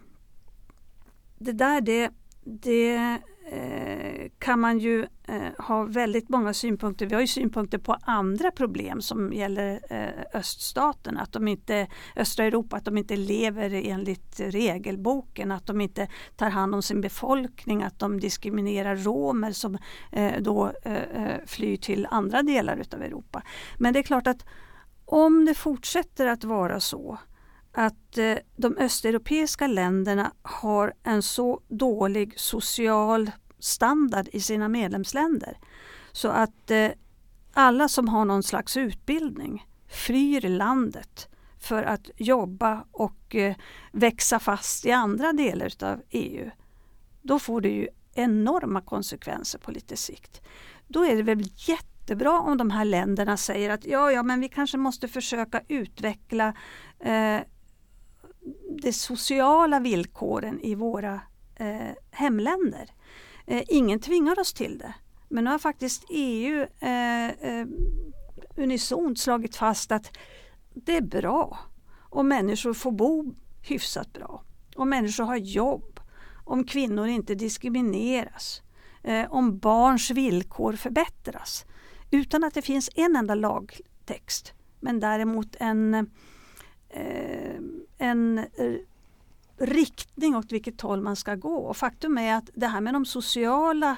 det 1.38 1.52
där 1.52 1.80
det, 1.80 2.10
det 2.44 3.18
Eh, 3.50 4.30
kan 4.38 4.60
man 4.60 4.78
ju 4.78 5.06
eh, 5.28 5.52
ha 5.58 5.84
väldigt 5.84 6.28
många 6.28 6.54
synpunkter. 6.54 7.06
Vi 7.06 7.14
har 7.14 7.20
ju 7.20 7.26
synpunkter 7.26 7.78
på 7.78 7.96
andra 8.02 8.50
problem 8.50 9.00
som 9.00 9.32
gäller 9.32 9.80
eh, 9.90 10.38
öststaterna. 10.38 11.20
Att 11.20 11.32
de 11.32 11.48
inte, 11.48 11.86
östra 12.16 12.44
Europa, 12.44 12.76
att 12.76 12.84
de 12.84 12.98
inte 12.98 13.16
lever 13.16 13.70
enligt 13.74 14.40
regelboken, 14.40 15.52
att 15.52 15.66
de 15.66 15.80
inte 15.80 16.08
tar 16.36 16.50
hand 16.50 16.74
om 16.74 16.82
sin 16.82 17.00
befolkning, 17.00 17.82
att 17.82 17.98
de 17.98 18.20
diskriminerar 18.20 18.96
romer 18.96 19.52
som 19.52 19.78
då 20.40 20.72
flyr 21.46 21.76
till 21.76 22.06
andra 22.10 22.42
delar 22.42 22.76
utav 22.76 23.02
Europa. 23.02 23.42
Men 23.78 23.92
det 23.92 23.98
är 23.98 24.02
klart 24.02 24.26
att 24.26 24.44
om 25.04 25.44
det 25.44 25.54
fortsätter 25.54 26.26
att 26.26 26.44
vara 26.44 26.80
så 26.80 27.18
att 27.78 28.18
eh, 28.18 28.36
de 28.56 28.76
östeuropeiska 28.76 29.66
länderna 29.66 30.32
har 30.42 30.94
en 31.02 31.22
så 31.22 31.60
dålig 31.68 32.40
social 32.40 33.30
standard 33.58 34.28
i 34.32 34.40
sina 34.40 34.68
medlemsländer 34.68 35.58
så 36.12 36.28
att 36.28 36.70
eh, 36.70 36.90
alla 37.52 37.88
som 37.88 38.08
har 38.08 38.24
någon 38.24 38.42
slags 38.42 38.76
utbildning 38.76 39.66
flyr 39.88 40.40
landet 40.40 41.28
för 41.58 41.82
att 41.82 42.10
jobba 42.16 42.84
och 42.90 43.34
eh, 43.34 43.56
växa 43.92 44.38
fast 44.38 44.86
i 44.86 44.92
andra 44.92 45.32
delar 45.32 45.72
av 45.82 46.02
EU. 46.10 46.50
Då 47.22 47.38
får 47.38 47.60
det 47.60 47.68
ju 47.70 47.88
enorma 48.14 48.80
konsekvenser 48.80 49.58
på 49.58 49.70
lite 49.70 49.96
sikt. 49.96 50.42
Då 50.88 51.04
är 51.04 51.16
det 51.16 51.22
väl 51.22 51.50
jättebra 51.56 52.40
om 52.40 52.58
de 52.58 52.70
här 52.70 52.84
länderna 52.84 53.36
säger 53.36 53.70
att 53.70 53.84
ja, 53.86 54.12
ja, 54.12 54.22
men 54.22 54.40
vi 54.40 54.48
kanske 54.48 54.78
måste 54.78 55.08
försöka 55.08 55.62
utveckla 55.68 56.54
eh, 57.00 57.40
de 58.88 58.92
sociala 58.92 59.80
villkoren 59.80 60.60
i 60.60 60.74
våra 60.74 61.20
eh, 61.56 61.90
hemländer. 62.10 62.90
Eh, 63.46 63.62
ingen 63.68 64.00
tvingar 64.00 64.40
oss 64.40 64.52
till 64.52 64.78
det. 64.78 64.94
Men 65.28 65.44
nu 65.44 65.50
har 65.50 65.58
faktiskt 65.58 66.04
EU 66.10 66.66
eh, 66.80 67.28
eh, 67.28 67.66
unisont 68.56 69.18
slagit 69.18 69.56
fast 69.56 69.92
att 69.92 70.16
det 70.74 70.96
är 70.96 71.02
bra 71.02 71.58
om 72.10 72.28
människor 72.28 72.74
får 72.74 72.92
bo 72.92 73.34
hyfsat 73.62 74.12
bra. 74.12 74.42
Om 74.76 74.88
människor 74.88 75.24
har 75.24 75.36
jobb. 75.36 76.00
Om 76.44 76.64
kvinnor 76.64 77.06
inte 77.06 77.34
diskrimineras. 77.34 78.62
Eh, 79.02 79.32
om 79.32 79.58
barns 79.58 80.10
villkor 80.10 80.72
förbättras. 80.72 81.64
Utan 82.10 82.44
att 82.44 82.54
det 82.54 82.62
finns 82.62 82.90
en 82.94 83.16
enda 83.16 83.34
lagtext. 83.34 84.52
Men 84.80 85.00
däremot 85.00 85.56
en 85.60 86.10
Eh, 86.90 87.60
en 87.98 88.38
eh, 88.38 88.44
riktning 89.58 90.36
åt 90.36 90.52
vilket 90.52 90.80
håll 90.80 91.00
man 91.00 91.16
ska 91.16 91.34
gå. 91.34 91.56
Och 91.56 91.76
faktum 91.76 92.18
är 92.18 92.34
att 92.34 92.50
det 92.54 92.66
här 92.66 92.80
med 92.80 92.94
de 92.94 93.04
sociala 93.04 93.96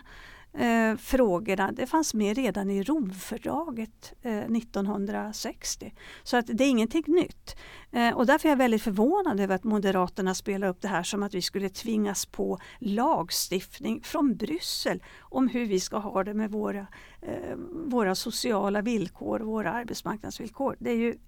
eh, 0.53 0.97
frågorna 0.97 1.73
det 1.73 1.87
fanns 1.87 2.15
med 2.15 2.37
redan 2.37 2.71
i 2.71 2.83
Romfördraget 2.83 4.13
eh, 4.23 4.39
1960. 4.39 5.95
Så 6.23 6.37
att 6.37 6.47
det 6.47 6.65
är 6.65 6.69
ingenting 6.69 7.05
nytt. 7.07 7.57
Eh, 7.93 8.17
och 8.17 8.27
därför 8.27 8.49
är 8.49 8.53
jag 8.53 8.57
väldigt 8.57 8.83
förvånad 8.83 9.41
över 9.41 9.55
att 9.55 9.65
Moderaterna 9.65 10.35
spelar 10.35 10.69
upp 10.69 10.81
det 10.81 10.89
här 10.89 11.03
som 11.03 11.23
att 11.23 11.35
vi 11.35 11.43
skulle 11.43 11.69
tvingas 11.69 12.27
på 12.27 12.59
lagstiftning 12.79 14.03
från 14.03 14.37
Bryssel 14.37 15.03
om 15.21 15.49
hur 15.49 15.67
vi 15.67 15.81
ska 15.81 15.99
ha 15.99 16.25
det 16.25 16.35
med 16.35 16.51
våra, 16.51 16.87
eh, 17.23 17.57
våra 17.87 18.15
sociala 18.15 18.83
villkor, 18.83 19.41
våra 19.41 19.73
arbetsmarknadsvillkor. 19.73 20.77
Det 20.79 20.91
är 20.91 20.97
ju 20.97 21.19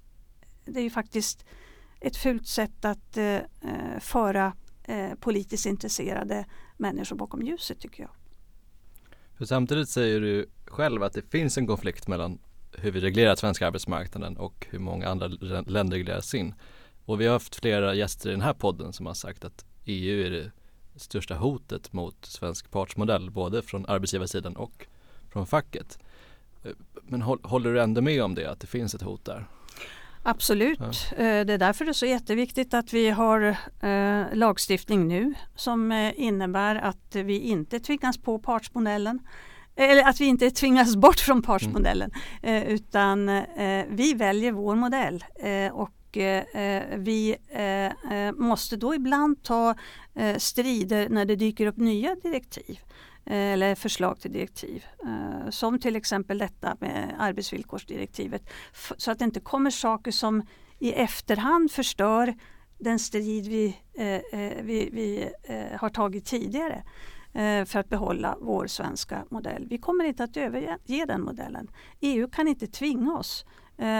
det 0.64 0.80
är 0.80 0.84
ju 0.84 0.90
faktiskt 0.90 1.44
ett 2.02 2.16
fult 2.16 2.46
sätt 2.46 2.84
att 2.84 3.16
eh, 3.16 3.34
eh, 3.34 4.00
föra 4.00 4.52
eh, 4.84 5.14
politiskt 5.20 5.66
intresserade 5.66 6.44
människor 6.76 7.16
bakom 7.16 7.42
ljuset 7.42 7.80
tycker 7.80 8.02
jag. 8.02 8.10
För 9.38 9.44
samtidigt 9.44 9.88
säger 9.88 10.20
du 10.20 10.46
själv 10.66 11.02
att 11.02 11.12
det 11.12 11.22
finns 11.30 11.58
en 11.58 11.66
konflikt 11.66 12.08
mellan 12.08 12.38
hur 12.72 12.90
vi 12.90 13.00
reglerar 13.00 13.36
svenska 13.36 13.66
arbetsmarknaden 13.66 14.36
och 14.36 14.66
hur 14.70 14.78
många 14.78 15.08
andra 15.08 15.26
länder 15.66 15.96
reglerar 15.96 16.20
sin. 16.20 16.54
Och 17.04 17.20
vi 17.20 17.26
har 17.26 17.32
haft 17.32 17.56
flera 17.56 17.94
gäster 17.94 18.28
i 18.28 18.32
den 18.32 18.40
här 18.40 18.54
podden 18.54 18.92
som 18.92 19.06
har 19.06 19.14
sagt 19.14 19.44
att 19.44 19.64
EU 19.84 20.26
är 20.26 20.30
det 20.30 20.50
största 20.96 21.34
hotet 21.34 21.92
mot 21.92 22.24
svensk 22.24 22.70
partsmodell 22.70 23.30
både 23.30 23.62
från 23.62 23.86
arbetsgivarsidan 23.86 24.56
och 24.56 24.86
från 25.32 25.46
facket. 25.46 25.98
Eh, 26.64 26.72
men 27.02 27.22
håller 27.22 27.72
du 27.72 27.82
ändå 27.82 28.00
med 28.00 28.22
om 28.22 28.34
det, 28.34 28.50
att 28.50 28.60
det 28.60 28.66
finns 28.66 28.94
ett 28.94 29.02
hot 29.02 29.24
där? 29.24 29.46
Absolut. 30.22 30.78
Ja. 30.80 31.16
Eh, 31.16 31.46
det 31.46 31.52
är 31.52 31.58
därför 31.58 31.84
det 31.84 31.90
är 31.90 31.92
så 31.92 32.06
jätteviktigt 32.06 32.74
att 32.74 32.92
vi 32.92 33.10
har 33.10 33.56
eh, 33.80 34.24
lagstiftning 34.32 35.08
nu 35.08 35.34
som 35.56 35.92
eh, 35.92 36.12
innebär 36.16 36.76
att 36.76 37.14
vi 37.14 37.38
inte 37.38 37.80
tvingas 37.80 38.18
på 38.18 38.38
partsmodellen. 38.38 39.20
Eller 39.76 40.08
att 40.08 40.20
vi 40.20 40.24
inte 40.24 40.50
tvingas 40.50 40.96
bort 40.96 41.20
från 41.20 41.42
partsmodellen 41.42 42.10
mm. 42.42 42.62
utan 42.62 43.42
vi 43.88 44.14
väljer 44.14 44.52
vår 44.52 44.74
modell. 44.74 45.24
och 45.72 45.90
vi 46.96 47.36
måste 48.34 48.76
då 48.76 48.94
ibland 48.94 49.42
ta 49.42 49.74
strider 50.38 51.08
när 51.08 51.24
det 51.24 51.36
dyker 51.36 51.66
upp 51.66 51.76
nya 51.76 52.14
direktiv. 52.14 52.78
Eh, 53.24 53.52
eller 53.52 53.74
förslag 53.74 54.20
till 54.20 54.32
direktiv. 54.32 54.84
Eh, 55.04 55.50
som 55.50 55.78
till 55.78 55.96
exempel 55.96 56.38
detta 56.38 56.76
med 56.80 57.14
arbetsvillkorsdirektivet. 57.18 58.50
Så 58.96 59.10
att 59.10 59.18
det 59.18 59.24
inte 59.24 59.40
kommer 59.40 59.70
saker 59.70 60.10
som 60.10 60.42
i 60.78 60.92
efterhand 60.92 61.70
förstör 61.70 62.34
den 62.78 62.98
strid 62.98 63.46
vi, 63.46 63.76
eh, 63.94 64.62
vi, 64.62 64.88
vi 64.92 65.32
har 65.78 65.88
tagit 65.88 66.26
tidigare. 66.26 66.84
för 67.66 67.76
att 67.76 67.88
behålla 67.88 68.36
vår 68.40 68.66
svenska 68.66 69.24
modell. 69.30 69.66
Vi 69.68 69.78
kommer 69.78 70.04
inte 70.04 70.24
att 70.24 70.36
överge 70.36 71.04
den 71.06 71.22
modellen. 71.22 71.70
EU 72.00 72.28
kan 72.28 72.48
inte 72.48 72.66
tvinga 72.66 73.18
oss 73.18 73.44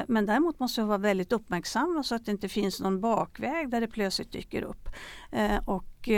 men 0.07 0.27
däremot 0.27 0.59
måste 0.59 0.81
vi 0.81 0.87
vara 0.87 0.99
väldigt 0.99 1.33
uppmärksamma 1.33 2.03
så 2.03 2.15
att 2.15 2.25
det 2.25 2.33
inte 2.33 2.49
finns 2.49 2.81
någon 2.81 3.01
bakväg 3.01 3.71
där 3.71 3.81
det 3.81 3.89
plötsligt 3.89 4.33
dyker 4.33 4.63
upp. 4.63 4.89
Och 5.67 6.09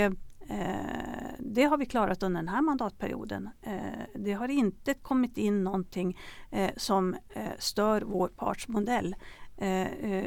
Eh, 0.49 1.35
det 1.39 1.65
har 1.65 1.77
vi 1.77 1.87
klarat 1.87 2.23
under 2.23 2.41
den 2.41 2.49
här 2.49 2.63
mandatperioden. 2.63 3.49
Eh, 3.63 3.75
det 4.15 4.33
har 4.33 4.49
inte 4.49 4.95
kommit 4.95 5.39
in 5.39 5.65
någonting 5.65 6.19
eh, 6.51 6.71
som 6.77 7.17
stör 7.59 8.03
vår 8.03 8.29
partsmodell. 8.29 9.17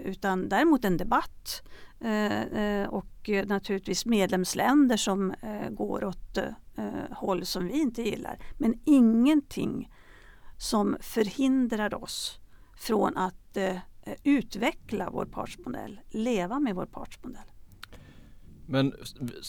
Utan 0.03 0.49
däremot 0.49 0.85
en 0.85 0.97
debatt 0.97 1.63
och 2.89 3.29
naturligtvis 3.45 4.05
medlemsländer 4.05 4.97
som 4.97 5.33
går 5.69 6.03
åt 6.03 6.37
håll 7.11 7.45
som 7.45 7.67
vi 7.67 7.81
inte 7.81 8.01
gillar. 8.01 8.39
Men 8.57 8.79
ingenting 8.85 9.91
som 10.57 10.97
förhindrar 10.99 12.03
oss 12.03 12.39
från 12.77 13.17
att 13.17 13.57
utveckla 14.23 15.09
vår 15.09 15.25
partsmodell, 15.25 15.99
leva 16.09 16.59
med 16.59 16.75
vår 16.75 16.85
partsmodell. 16.85 17.51
Men 18.69 18.93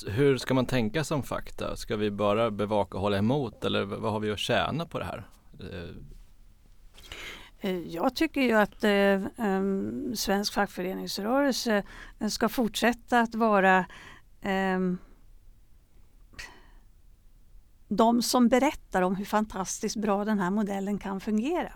hur 0.07 0.39
ska 0.39 0.55
man 0.55 0.67
tänka 0.67 1.05
som 1.05 1.23
fakta? 1.23 1.77
Ska 1.77 1.97
vi 1.97 2.11
bara 2.11 2.51
bevaka 2.51 2.97
och 2.97 3.03
hålla 3.03 3.19
emot 3.19 3.65
eller 3.65 3.85
vad 3.85 4.13
har 4.13 4.21
vi 4.21 4.31
att 4.31 4.39
tjäna 4.39 4.87
på 4.87 4.99
det 4.99 5.05
här? 5.05 5.27
Eh. 5.61 5.97
Eh, 7.61 7.79
jag 7.79 8.17
tycker 8.17 8.41
ju 8.41 8.53
att 8.53 8.85
eh, 8.85 9.47
um, 9.47 10.17
svensk 10.17 10.53
fackföreningsrörelse 10.53 11.83
eh, 12.19 12.29
ska 12.29 12.49
fortsätta 12.49 13.21
att 13.21 13.35
vara 13.35 13.79
eh, 14.43 14.79
de 17.89 18.23
som 18.23 18.49
berättar 18.49 19.03
om 19.03 19.17
hur 19.17 19.25
fantastiskt 19.25 19.97
bra 19.97 20.25
den 20.25 20.39
här 20.39 20.51
modellen 20.51 20.99
kan 20.99 21.21
fungera. 21.21 21.73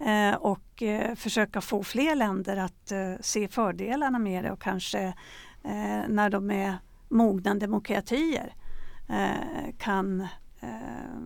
Eh, 0.00 0.34
och 0.34 0.82
eh, 0.82 1.14
försöka 1.14 1.60
få 1.60 1.82
fler 1.82 2.14
länder 2.14 2.56
att 2.56 2.92
eh, 2.92 3.14
se 3.20 3.48
fördelarna 3.48 4.18
med 4.18 4.44
det 4.44 4.50
och 4.50 4.62
kanske 4.62 5.14
Eh, 5.68 6.08
när 6.08 6.30
de 6.30 6.50
är 6.50 6.78
mogna 7.08 7.54
demokratier 7.54 8.54
eh, 9.08 9.74
kan 9.78 10.20
eh, 10.60 11.20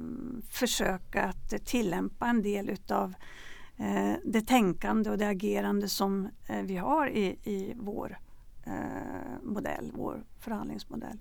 försöka 0.50 1.22
att 1.22 1.64
tillämpa 1.64 2.26
en 2.26 2.42
del 2.42 2.70
utav 2.70 3.14
eh, 3.76 4.12
det 4.24 4.46
tänkande 4.46 5.10
och 5.10 5.18
det 5.18 5.28
agerande 5.28 5.88
som 5.88 6.28
eh, 6.46 6.62
vi 6.62 6.76
har 6.76 7.08
i, 7.08 7.38
i 7.44 7.74
vår 7.76 8.18
eh, 8.64 9.42
modell, 9.42 9.92
vår 9.94 10.24
förhandlingsmodell. 10.40 11.18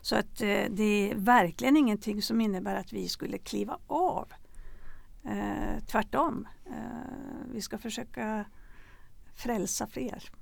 Så 0.00 0.16
att 0.16 0.40
eh, 0.40 0.64
det 0.70 1.10
är 1.10 1.14
verkligen 1.14 1.76
ingenting 1.76 2.22
som 2.22 2.40
innebär 2.40 2.74
att 2.74 2.92
vi 2.92 3.08
skulle 3.08 3.38
kliva 3.38 3.78
av. 3.86 4.32
Eh, 5.24 5.84
tvärtom. 5.86 6.48
Eh, 6.66 7.52
vi 7.52 7.60
ska 7.60 7.78
försöka 7.78 8.44
frälsa 9.34 9.86
fler. 9.86 10.41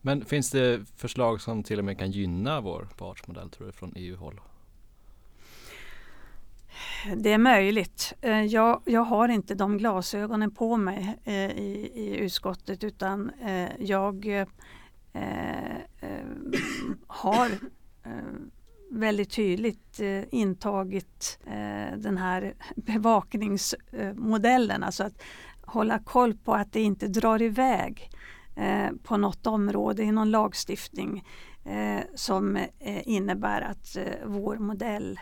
Men 0.00 0.24
finns 0.24 0.50
det 0.50 0.84
förslag 0.96 1.40
som 1.40 1.62
till 1.62 1.78
och 1.78 1.84
med 1.84 1.98
kan 1.98 2.10
gynna 2.10 2.60
vår 2.60 2.88
partsmodell 2.96 3.50
tror 3.50 3.66
du 3.66 3.72
från 3.72 3.92
EU-håll? 3.96 4.40
Det 7.16 7.32
är 7.32 7.38
möjligt. 7.38 8.12
Eh, 8.20 8.44
jag, 8.44 8.82
jag 8.84 9.00
har 9.00 9.28
inte 9.28 9.54
de 9.54 9.78
glasögonen 9.78 10.50
på 10.50 10.76
mig 10.76 11.18
eh, 11.24 11.50
i, 11.50 11.92
i 11.94 12.16
utskottet 12.16 12.84
utan 12.84 13.30
eh, 13.30 13.68
jag 13.78 14.26
eh, 14.26 14.46
har 17.06 17.50
väldigt 18.90 19.30
tydligt 19.30 20.00
intagit 20.30 21.38
den 21.96 22.16
här 22.16 22.54
bevakningsmodellen. 22.76 24.82
Alltså 24.82 25.04
att 25.04 25.22
hålla 25.60 25.98
koll 25.98 26.34
på 26.34 26.54
att 26.54 26.72
det 26.72 26.80
inte 26.80 27.08
drar 27.08 27.42
iväg 27.42 28.10
Eh, 28.56 28.90
på 29.02 29.16
något 29.16 29.46
område 29.46 30.02
i 30.02 30.12
någon 30.12 30.30
lagstiftning 30.30 31.24
eh, 31.64 32.00
som 32.14 32.56
eh, 32.56 33.08
innebär 33.08 33.62
att 33.62 33.96
vår 34.24 34.58
modell 34.58 35.20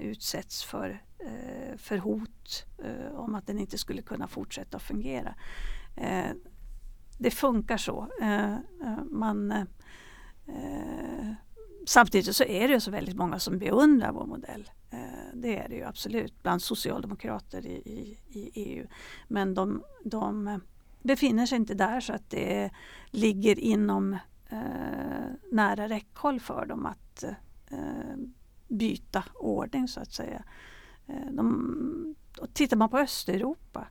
utsätts 0.00 0.64
för 0.64 1.02
eh, 1.18 1.76
för 1.76 1.98
hot 1.98 2.66
eh, 2.78 3.14
om 3.14 3.34
att 3.34 3.46
den 3.46 3.58
inte 3.58 3.78
skulle 3.78 4.02
kunna 4.02 4.28
fortsätta 4.28 4.78
fungera. 4.78 5.34
Eh, 5.96 6.30
det 7.18 7.30
funkar 7.30 7.76
så. 7.76 8.08
Eh, 8.20 8.54
man, 9.10 9.50
eh, 9.50 11.32
samtidigt 11.86 12.36
så 12.36 12.44
är 12.44 12.68
det 12.68 12.80
så 12.80 12.90
väldigt 12.90 13.16
många 13.16 13.38
som 13.38 13.58
beundrar 13.58 14.12
vår 14.12 14.26
modell. 14.26 14.70
det 15.34 15.58
är 15.58 15.68
det 15.68 15.74
ju 15.74 15.84
absolut 15.84 16.42
bland 16.42 16.62
socialdemokrater 16.62 17.66
i, 17.66 17.76
i, 17.76 18.18
i 18.28 18.50
EU. 18.54 18.86
Men 19.28 19.54
de, 19.54 19.82
de 20.04 20.60
befinner 21.06 21.46
sig 21.46 21.56
inte 21.56 21.74
där 21.74 22.00
så 22.00 22.12
att 22.12 22.30
det 22.30 22.70
ligger 23.10 23.58
inom 23.58 24.12
eh, 24.48 25.30
nära 25.52 25.88
räckhåll 25.88 26.40
för 26.40 26.66
dem 26.66 26.86
att 26.86 27.24
eh, 27.70 28.16
byta 28.68 29.24
ordning 29.34 29.88
så 29.88 30.00
att 30.00 30.12
säga. 30.12 30.42
Eh, 31.06 31.32
de, 31.32 32.14
tittar 32.52 32.76
man 32.76 32.88
på 32.88 32.98
Östeuropa 32.98 33.86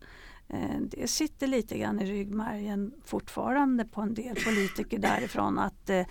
eh, 0.48 0.80
det 0.82 1.08
sitter 1.08 1.48
lite 1.48 1.78
grann 1.78 2.00
i 2.00 2.06
ryggmärgen 2.06 2.94
fortfarande 3.04 3.86
på 3.86 4.02
en 4.02 4.14
del 4.14 4.36
politiker 4.36 5.00
därifrån 5.00 5.60
att 5.60 5.90
eh, 5.90 6.06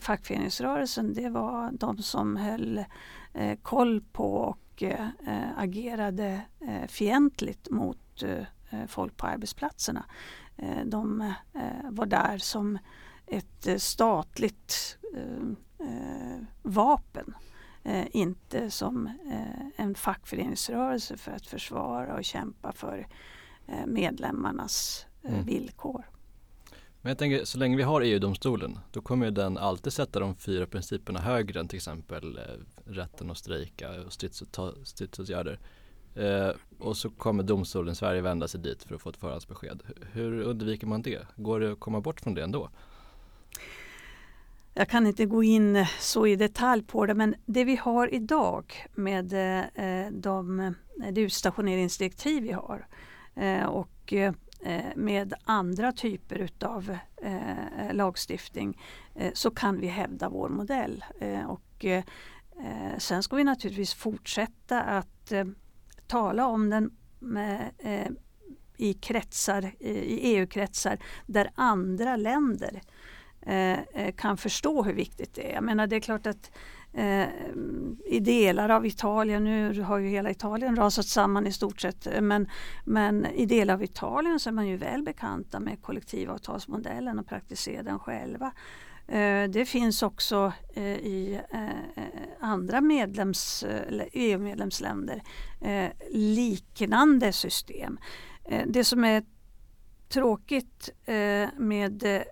fackföreningsrörelsen 0.00 1.14
det 1.14 1.28
var 1.28 1.70
de 1.72 2.02
som 2.02 2.36
höll 2.36 2.84
eh, 3.34 3.58
koll 3.62 4.00
på 4.12 4.34
och 4.34 4.82
eh, 4.82 5.08
agerade 5.56 6.40
eh, 6.60 6.86
fientligt 6.88 7.70
mot 7.70 8.22
eh, 8.22 8.44
folk 8.88 9.16
på 9.16 9.26
arbetsplatserna. 9.26 10.04
de 10.84 11.32
var 11.90 12.06
där 12.06 12.38
som 12.38 12.78
ett 13.26 13.82
statligt 13.82 14.98
vapen 16.62 17.34
eh, 17.82 18.06
inte 18.12 18.70
som 18.70 19.06
eh, 19.06 19.84
en 19.84 19.94
fackföreningsrörelse 19.94 21.16
för 21.16 21.32
att 21.32 21.46
försvara 21.46 22.14
och 22.14 22.24
kämpa 22.24 22.72
för 22.72 23.06
eh, 23.66 23.86
medlemmarnas 23.86 25.06
eh, 25.22 25.32
mm. 25.32 25.46
villkor. 25.46 26.04
Men 27.02 27.10
jag 27.10 27.18
tänker, 27.18 27.44
så 27.44 27.58
länge 27.58 27.76
vi 27.76 27.82
har 27.82 28.00
EU-domstolen, 28.00 28.78
då 28.92 29.00
kommer 29.00 29.30
den 29.30 29.58
alltid 29.58 29.92
sätta 29.92 30.20
de 30.20 30.36
fyra 30.36 30.66
principerna 30.66 31.20
högre 31.20 31.60
än 31.60 31.68
till 31.68 31.76
exempel 31.76 32.38
eh, 32.38 32.42
rätten 32.92 33.30
att 33.30 33.38
strejka 33.38 33.90
och 34.06 34.12
stridsåtgärder. 34.84 35.58
Eh, 36.14 36.50
och 36.78 36.96
så 36.96 37.10
kommer 37.10 37.42
domstolen 37.42 37.92
i 37.92 37.96
Sverige 37.96 38.20
vända 38.20 38.48
sig 38.48 38.60
dit 38.60 38.82
för 38.82 38.94
att 38.94 39.00
få 39.00 39.10
ett 39.10 39.16
förhandsbesked. 39.16 39.82
Hur 40.12 40.40
undviker 40.40 40.86
man 40.86 41.02
det? 41.02 41.26
Går 41.36 41.60
det 41.60 41.72
att 41.72 41.80
komma 41.80 42.00
bort 42.00 42.20
från 42.20 42.34
det 42.34 42.42
ändå? 42.42 42.70
Jag 44.74 44.88
kan 44.88 45.06
inte 45.06 45.26
gå 45.26 45.42
in 45.42 45.86
så 45.98 46.26
i 46.26 46.36
detalj 46.36 46.82
på 46.82 47.06
det 47.06 47.14
men 47.14 47.34
det 47.46 47.64
vi 47.64 47.76
har 47.76 48.14
idag 48.14 48.86
med 48.94 49.32
eh, 49.32 50.12
de, 50.12 50.60
eh, 50.60 50.72
det 51.12 51.20
utstationeringsdirektiv 51.20 52.42
vi 52.42 52.52
har 52.52 52.86
eh, 53.34 53.64
och 53.64 54.12
eh, 54.12 54.34
med 54.96 55.34
andra 55.44 55.92
typer 55.92 56.38
utav 56.38 56.96
eh, 57.22 57.92
lagstiftning 57.92 58.82
så 59.32 59.50
kan 59.50 59.80
vi 59.80 59.86
hävda 59.86 60.28
vår 60.28 60.48
modell. 60.48 61.04
Och 61.46 61.84
sen 62.98 63.22
ska 63.22 63.36
vi 63.36 63.44
naturligtvis 63.44 63.94
fortsätta 63.94 64.82
att 64.82 65.32
tala 66.10 66.46
om 66.46 66.70
den 66.70 66.90
med, 67.18 67.70
eh, 67.78 68.08
i 68.76 68.94
kretsar, 68.94 69.72
i 69.78 70.36
EU-kretsar 70.36 70.98
där 71.26 71.50
andra 71.54 72.16
länder 72.16 72.80
Eh, 73.42 73.78
eh, 73.78 74.12
kan 74.16 74.36
förstå 74.36 74.82
hur 74.82 74.92
viktigt 74.92 75.34
det 75.34 75.50
är. 75.50 75.54
Jag 75.54 75.64
menar 75.64 75.86
det 75.86 75.96
är 75.96 76.00
klart 76.00 76.26
att 76.26 76.50
eh, 76.92 77.26
i 78.06 78.20
delar 78.20 78.68
av 78.68 78.86
Italien, 78.86 79.44
nu 79.44 79.82
har 79.82 79.98
ju 79.98 80.08
hela 80.08 80.30
Italien 80.30 80.76
rasat 80.76 81.06
samman 81.06 81.46
i 81.46 81.52
stort 81.52 81.80
sett, 81.80 82.06
eh, 82.06 82.20
men, 82.20 82.48
men 82.84 83.26
i 83.26 83.46
delar 83.46 83.74
av 83.74 83.82
Italien 83.82 84.40
så 84.40 84.50
är 84.50 84.52
man 84.52 84.68
ju 84.68 84.76
väl 84.76 85.02
bekanta 85.02 85.60
med 85.60 85.82
kollektivavtalsmodellen 85.82 87.18
och 87.18 87.26
praktiserar 87.26 87.82
den 87.82 87.98
själva. 87.98 88.52
Eh, 89.06 89.48
det 89.48 89.64
finns 89.64 90.02
också 90.02 90.52
eh, 90.74 90.84
i 90.84 91.40
eh, 91.50 92.02
andra 92.40 92.80
medlems, 92.80 93.64
EU-medlemsländer 94.12 95.22
e 95.60 95.90
liknande 96.10 97.32
system. 97.32 97.98
Det 98.66 98.84
som 98.84 99.04
är 99.04 99.24
tråkigt 100.08 100.90
med 101.56 102.24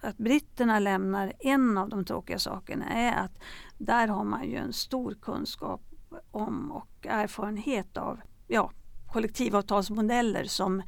att 0.00 0.16
britterna 0.16 0.78
lämnar 0.78 1.32
en 1.40 1.78
av 1.78 1.88
de 1.88 2.04
tråkiga 2.04 2.38
sakerna 2.38 2.88
är 2.88 3.24
att 3.24 3.38
där 3.78 4.08
har 4.08 4.24
man 4.24 4.44
ju 4.44 4.56
en 4.56 4.72
stor 4.72 5.16
kunskap 5.22 5.80
om 6.30 6.72
och 6.72 7.06
erfarenhet 7.06 7.96
av 7.96 8.20
ja, 8.46 8.70
kollektivavtalsmodeller 9.12 10.44
som, 10.44 10.82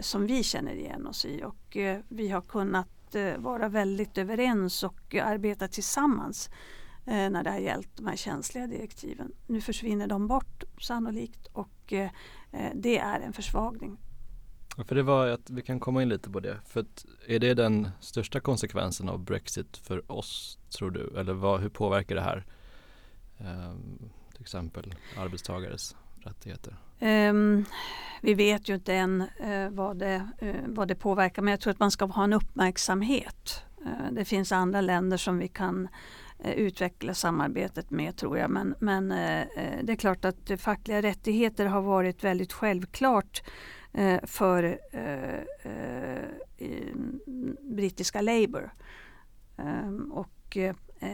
som 0.00 0.26
vi 0.26 0.42
känner 0.42 0.74
igen 0.74 1.06
oss 1.06 1.24
i 1.24 1.44
och 1.44 1.76
vi 2.08 2.28
har 2.28 2.40
kunnat 2.40 2.95
Eh, 3.14 3.38
vara 3.38 3.68
väldigt 3.68 4.18
överens 4.18 4.82
och 4.82 5.14
arbeta 5.14 5.68
tillsammans 5.68 6.50
eh, 7.04 7.30
när 7.30 7.44
det 7.44 7.50
har 7.50 7.58
gällt 7.58 7.96
de 7.96 8.06
här 8.06 8.16
känsliga 8.16 8.66
direktiven. 8.66 9.32
Nu 9.46 9.60
försvinner 9.60 10.06
de 10.06 10.26
bort 10.26 10.64
sannolikt 10.80 11.46
och 11.46 11.92
eh, 11.92 12.10
det 12.74 12.98
är 12.98 13.20
en 13.20 13.32
försvagning. 13.32 13.98
För 14.84 14.94
det 14.94 15.02
var 15.02 15.26
att 15.26 15.50
vi 15.50 15.62
kan 15.62 15.80
komma 15.80 16.02
in 16.02 16.08
lite 16.08 16.30
på 16.30 16.40
det. 16.40 16.60
För 16.66 16.84
är 17.26 17.38
det 17.38 17.54
den 17.54 17.88
största 18.00 18.40
konsekvensen 18.40 19.08
av 19.08 19.18
Brexit 19.24 19.76
för 19.76 20.12
oss 20.12 20.58
tror 20.68 20.90
du? 20.90 21.18
Eller 21.18 21.32
vad, 21.32 21.60
hur 21.60 21.68
påverkar 21.68 22.14
det 22.14 22.20
här 22.20 22.46
ehm, 23.38 23.98
till 24.32 24.40
exempel 24.40 24.94
arbetstagares 25.18 25.96
rättigheter? 26.20 26.76
Um, 27.00 27.64
vi 28.20 28.34
vet 28.34 28.68
ju 28.68 28.74
inte 28.74 28.94
än 28.94 29.20
uh, 29.20 29.68
vad, 29.70 29.98
det, 29.98 30.28
uh, 30.42 30.54
vad 30.66 30.88
det 30.88 30.94
påverkar 30.94 31.42
men 31.42 31.50
jag 31.50 31.60
tror 31.60 31.70
att 31.70 31.80
man 31.80 31.90
ska 31.90 32.04
ha 32.04 32.24
en 32.24 32.32
uppmärksamhet. 32.32 33.64
Uh, 33.80 34.12
det 34.12 34.24
finns 34.24 34.52
andra 34.52 34.80
länder 34.80 35.16
som 35.16 35.38
vi 35.38 35.48
kan 35.48 35.88
utveckla 36.56 37.14
samarbetet 37.14 37.90
med 37.90 38.16
tror 38.16 38.38
jag. 38.38 38.50
Men, 38.50 38.74
men 38.78 39.08
det 39.82 39.92
är 39.92 39.96
klart 39.96 40.24
att 40.24 40.50
fackliga 40.58 41.02
rättigheter 41.02 41.66
har 41.66 41.80
varit 41.80 42.24
väldigt 42.24 42.52
självklart 42.52 43.42
för 44.22 44.78
brittiska 47.74 48.20
Labour. 48.20 48.72
Ehm, 49.56 50.12
och 50.12 50.56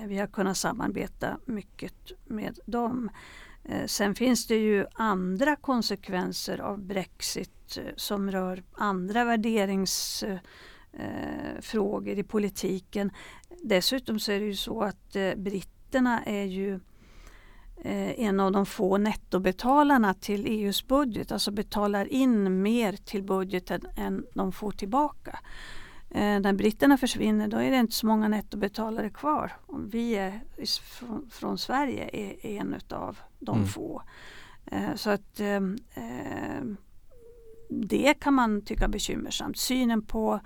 vi 0.07 0.19
har 0.19 0.27
kunnat 0.27 0.57
samarbeta 0.57 1.39
mycket 1.47 2.13
med 2.25 2.59
dem. 2.67 3.11
Eh, 3.65 3.87
sen 3.87 4.15
finns 4.15 4.47
det 4.47 4.57
ju 4.57 4.87
andra 4.93 5.57
konsekvenser 5.57 6.61
av 6.61 6.79
Brexit 6.79 7.77
eh, 7.77 7.85
som 7.97 8.31
rör 8.31 8.63
andra 8.73 9.25
värderingsfrågor 9.25 12.19
i 12.19 12.23
politiken. 12.23 13.11
Dessutom 13.63 14.19
så 14.19 14.33
är 14.33 14.41
det 14.41 14.47
ju 14.47 14.57
så 14.57 14.83
att 14.83 15.17
eh, 15.17 15.35
britterna 15.37 16.25
är 16.25 16.45
ju 16.45 16.81
en 17.85 18.41
av 18.41 18.53
de 18.53 18.67
få 18.67 18.99
nettobetalarna 18.99 20.15
till 20.15 20.47
EUs 20.47 20.87
budget, 20.87 21.33
alltså 21.33 21.51
betalar 21.51 22.13
in 22.13 22.63
mer 22.63 22.93
till 22.93 23.23
budgeten 23.23 23.87
än 23.97 24.27
de 24.35 24.53
får 24.53 24.71
tillbaka. 24.71 25.39
Eh, 26.15 26.41
när 26.41 26.53
britterna 26.53 26.97
försvinner 26.97 27.49
då 27.49 27.57
är 27.57 27.71
det 27.71 27.77
inte 27.77 27.95
så 27.95 28.07
många 28.07 28.29
nettobetalare 28.29 29.11
kvar. 29.11 29.53
Vi 29.87 30.15
är, 30.15 30.41
från, 31.31 31.59
Sverige 31.59 32.11
är 32.13 32.47
en 32.47 32.77
av 32.91 33.19
de 33.39 33.57
mm. 33.57 33.69
få. 33.69 34.03
Eh, 34.67 34.95
så 34.95 35.11
att 35.11 35.41
ehm, 35.41 35.77
eh, 35.95 36.65
det 37.69 38.15
kan 38.15 38.35
man 38.35 38.63
tycka 38.63 38.89
bekymmersamt. 38.89 39.59
Synen 39.59 40.03
på 40.03 40.41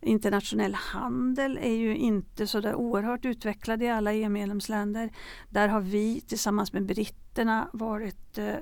internationell 0.00 0.74
handel 0.74 1.58
är 1.62 1.74
ju 1.74 1.96
inte 1.96 2.46
så 2.46 2.60
där 2.60 2.74
oerhört 2.74 3.24
utvecklad 3.24 3.82
i 3.82 3.88
alla 3.88 4.12
EU-medlemsländer. 4.12 5.10
Där 5.48 5.68
har 5.68 5.80
vi 5.80 6.20
tillsammans 6.20 6.72
med 6.72 6.86
britterna 6.86 7.68
varit 7.72 8.38
eh, 8.38 8.54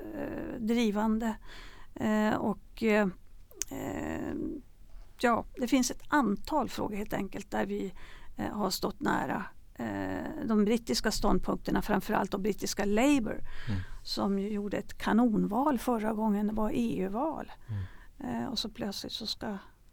drivande. 0.58 1.36
Och 2.38 2.82
eh, 2.82 3.08
ja, 5.22 5.44
det 5.57 5.68
finns 5.68 5.90
ett 5.90 6.02
antal 6.09 6.68
frågor 6.68 6.96
helt 6.96 7.12
enkelt 7.12 7.50
där 7.50 7.66
vi 7.66 7.92
eh, 8.37 8.52
har 8.52 8.70
stått 8.70 9.00
nära 9.00 9.44
eh, 9.74 10.46
de 10.46 10.64
brittiska 10.64 11.11
ståndpunkterna, 11.11 11.83
framförallt 11.83 12.31
de 12.31 12.42
brittiska 12.42 12.85
Labour 12.85 13.40
mm. 13.68 13.81
som 14.02 14.38
gjorde 14.38 14.76
ett 14.76 14.98
kanonval 14.98 15.79
förra 15.79 16.12
gången 16.12 16.46
det 16.46 16.52
var 16.52 16.70
EU-val. 16.74 17.52
Mm. 17.68 17.85
Eh, 18.18 18.48
och 18.48 18.59
så 18.59 18.68
plötsligt 18.68 19.12
så 19.12 19.26
ska 19.26 19.46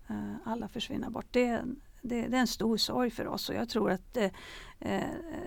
eh, 0.08 0.36
alla 0.46 0.68
försvinna 0.68 1.10
bort. 1.10 1.28
Det, 1.32 1.62
det, 2.02 2.28
det, 2.28 2.38
är 2.38 2.42
en 2.42 2.48
stor 2.48 2.78
sorg 2.78 3.12
för 3.12 3.28
oss 3.28 3.50
och 3.50 3.56
jag 3.56 3.70
tror 3.70 3.92
att 3.92 4.14
det, 4.14 4.32
eh, 4.80 5.04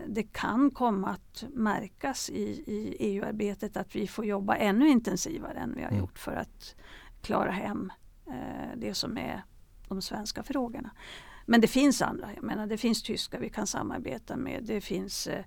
det 0.07 0.23
kan 0.23 0.71
komma 0.71 1.09
att 1.09 1.45
märkas 1.55 2.31
i, 2.31 2.43
i 2.67 2.97
EU-arbetet 2.99 3.77
att 3.77 3.97
vi 3.97 4.07
får 4.07 4.25
jobba 4.25 4.57
ännu 4.57 4.89
intensivare 4.89 5.59
än 5.59 5.75
vi 5.75 5.83
har 5.83 5.89
mm. 5.89 6.01
gjort 6.01 6.19
för 6.19 6.33
att 6.33 6.75
klara 7.23 7.51
hem 7.51 7.93
eh, 8.27 8.77
det 8.77 8.95
som 8.95 9.19
är 9.19 9.45
de 9.89 10.03
svenska 10.03 10.43
frågorna. 10.43 10.91
Men 11.47 11.61
det 11.61 11.69
finns 11.69 12.03
andra. 12.03 12.29
Jag 12.35 12.45
menar, 12.45 12.67
det 12.67 12.79
finns 12.79 13.03
tyskar 13.03 13.41
vi 13.41 13.51
kan 13.51 13.67
samarbeta 13.67 14.37
med. 14.37 14.65
Det 14.65 14.81
finns 14.81 15.27
eh, 15.27 15.45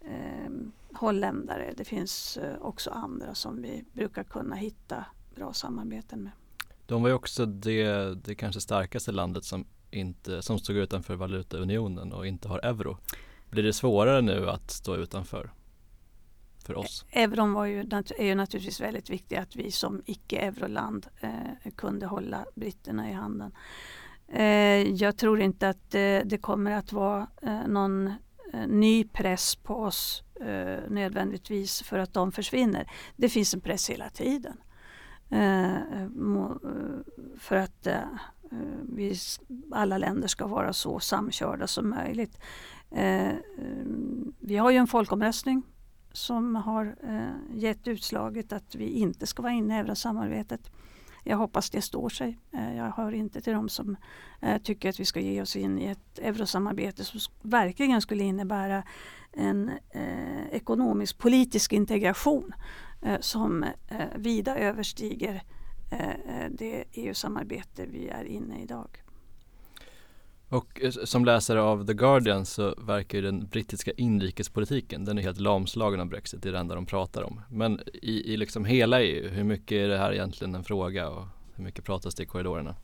eh, 0.00 0.50
holländare. 0.92 1.74
Det 1.76 1.84
finns 1.84 2.36
eh, 2.36 2.56
också 2.60 2.90
andra 2.90 3.34
som 3.34 3.62
vi 3.62 3.84
brukar 3.92 4.24
kunna 4.24 4.56
hitta 4.56 5.04
bra 5.34 5.52
samarbeten 5.52 6.22
med. 6.22 6.32
De 6.86 7.02
var 7.02 7.08
ju 7.08 7.14
också 7.14 7.46
det, 7.46 8.14
det 8.24 8.34
kanske 8.34 8.60
starkaste 8.60 9.12
landet 9.12 9.44
som, 9.44 9.66
inte, 9.90 10.42
som 10.42 10.58
stod 10.58 10.76
utanför 10.76 11.14
valutaunionen 11.14 12.12
och 12.12 12.26
inte 12.26 12.48
har 12.48 12.58
euro. 12.58 12.98
Blir 13.50 13.62
det 13.62 13.72
svårare 13.72 14.20
nu 14.20 14.50
att 14.50 14.70
stå 14.70 14.96
utanför? 14.96 15.50
För 16.66 16.76
oss? 16.76 17.04
Euron 17.10 17.52
var 17.52 17.64
ju, 17.64 17.80
är 17.80 18.24
ju 18.24 18.34
naturligtvis 18.34 18.80
väldigt 18.80 19.10
viktig, 19.10 19.36
att 19.36 19.56
vi 19.56 19.70
som 19.70 20.02
icke-euroland 20.06 21.06
eh, 21.20 21.70
kunde 21.76 22.06
hålla 22.06 22.44
britterna 22.54 23.10
i 23.10 23.12
handen. 23.12 23.52
Eh, 24.28 24.92
jag 24.92 25.16
tror 25.16 25.40
inte 25.40 25.68
att 25.68 25.94
eh, 25.94 26.18
det 26.24 26.40
kommer 26.40 26.70
att 26.70 26.92
vara 26.92 27.26
eh, 27.42 27.68
någon 27.68 28.06
eh, 28.52 28.66
ny 28.66 29.04
press 29.04 29.56
på 29.56 29.74
oss 29.74 30.22
eh, 30.40 30.78
nödvändigtvis 30.90 31.82
för 31.82 31.98
att 31.98 32.14
de 32.14 32.32
försvinner. 32.32 32.90
Det 33.16 33.28
finns 33.28 33.54
en 33.54 33.60
press 33.60 33.90
hela 33.90 34.08
tiden. 34.08 34.56
Eh, 35.30 35.76
eh, 35.76 36.08
för 37.38 37.56
att 37.56 37.86
eh, 37.86 38.00
vi, 38.82 39.14
alla 39.72 39.98
länder 39.98 40.28
ska 40.28 40.46
vara 40.46 40.72
så 40.72 41.00
samkörda 41.00 41.66
som 41.66 41.90
möjligt. 41.90 42.38
vi 44.40 44.56
har 44.56 44.70
ju 44.70 44.76
en 44.76 44.86
folkomröstning 44.86 45.62
som 46.16 46.56
har 46.56 46.96
eh, 47.02 47.58
gett 47.58 47.88
utslaget 47.88 48.52
att 48.52 48.74
vi 48.74 48.88
inte 48.88 49.26
ska 49.26 49.42
vara 49.42 49.52
inne 49.52 49.76
i 49.76 49.78
eurosamarbetet. 49.78 50.70
Jag 51.24 51.36
hoppas 51.36 51.70
det 51.70 51.82
står 51.82 52.08
sig. 52.08 52.38
Eh, 52.52 52.76
jag 52.76 52.90
hör 52.90 53.12
inte 53.12 53.40
till 53.40 53.52
de 53.52 53.68
som 53.68 53.96
eh, 54.40 54.62
tycker 54.62 54.88
att 54.88 55.00
vi 55.00 55.04
ska 55.04 55.20
ge 55.20 55.42
oss 55.42 55.56
in 55.56 55.78
i 55.78 55.84
ett 55.86 56.18
eurosamarbete 56.18 57.04
som 57.04 57.20
verkligen 57.42 58.00
skulle 58.00 58.24
innebära 58.24 58.82
en 59.32 59.70
eh, 59.90 60.46
ekonomisk 60.50 61.18
politisk 61.18 61.72
integration 61.72 62.52
eh, 63.02 63.20
som 63.20 63.62
eh, 63.62 64.06
vida 64.16 64.56
överstiger 64.56 65.42
eh, 65.90 66.10
eh, 66.10 66.50
det 66.50 66.84
EU-samarbete 66.92 67.86
vi 67.86 68.08
är 68.08 68.24
inne 68.24 68.58
i 68.58 68.62
idag. 68.62 69.05
Och 70.48 70.82
eh, 70.82 70.90
som 70.90 71.24
läsare 71.24 71.62
av 71.62 71.86
The 71.86 71.94
Guardian 71.94 72.46
så 72.46 72.74
verkar 72.78 73.18
ju 73.18 73.24
den 73.24 73.46
brittiska 73.46 73.92
inrikespolitiken, 73.92 75.04
den 75.04 75.18
är 75.18 75.22
helt 75.22 75.40
lamslagen 75.40 76.00
av 76.00 76.06
Brexit, 76.06 76.42
det 76.42 76.48
är 76.48 76.52
det 76.52 76.58
enda 76.58 76.74
de 76.74 76.86
pratar 76.86 77.22
om. 77.22 77.40
Men 77.50 77.80
i, 77.92 78.32
i 78.32 78.36
liksom 78.36 78.64
hela 78.64 79.02
EU, 79.02 79.28
hur 79.28 79.44
mycket 79.44 79.72
är 79.72 79.88
det 79.88 79.98
här 79.98 80.12
egentligen 80.12 80.54
en 80.54 80.64
fråga 80.64 81.08
och 81.08 81.24
hur 81.54 81.64
mycket 81.64 81.84
pratas 81.84 82.14
det 82.14 82.22
i 82.22 82.26
korridorerna? 82.26 82.76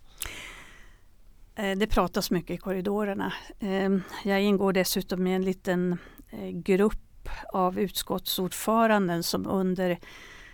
Eh, 1.54 1.78
det 1.78 1.86
pratas 1.86 2.30
mycket 2.30 2.50
i 2.50 2.56
korridorerna. 2.56 3.32
Ehm, 3.60 4.02
jag 4.24 4.42
ingår 4.42 4.72
dessutom 4.72 5.26
i 5.26 5.34
en 5.34 5.44
liten 5.44 5.98
eh, 6.30 6.48
grupp 6.48 7.28
av 7.52 7.78
utskottsordföranden 7.78 9.22
som 9.22 9.46
under 9.46 9.98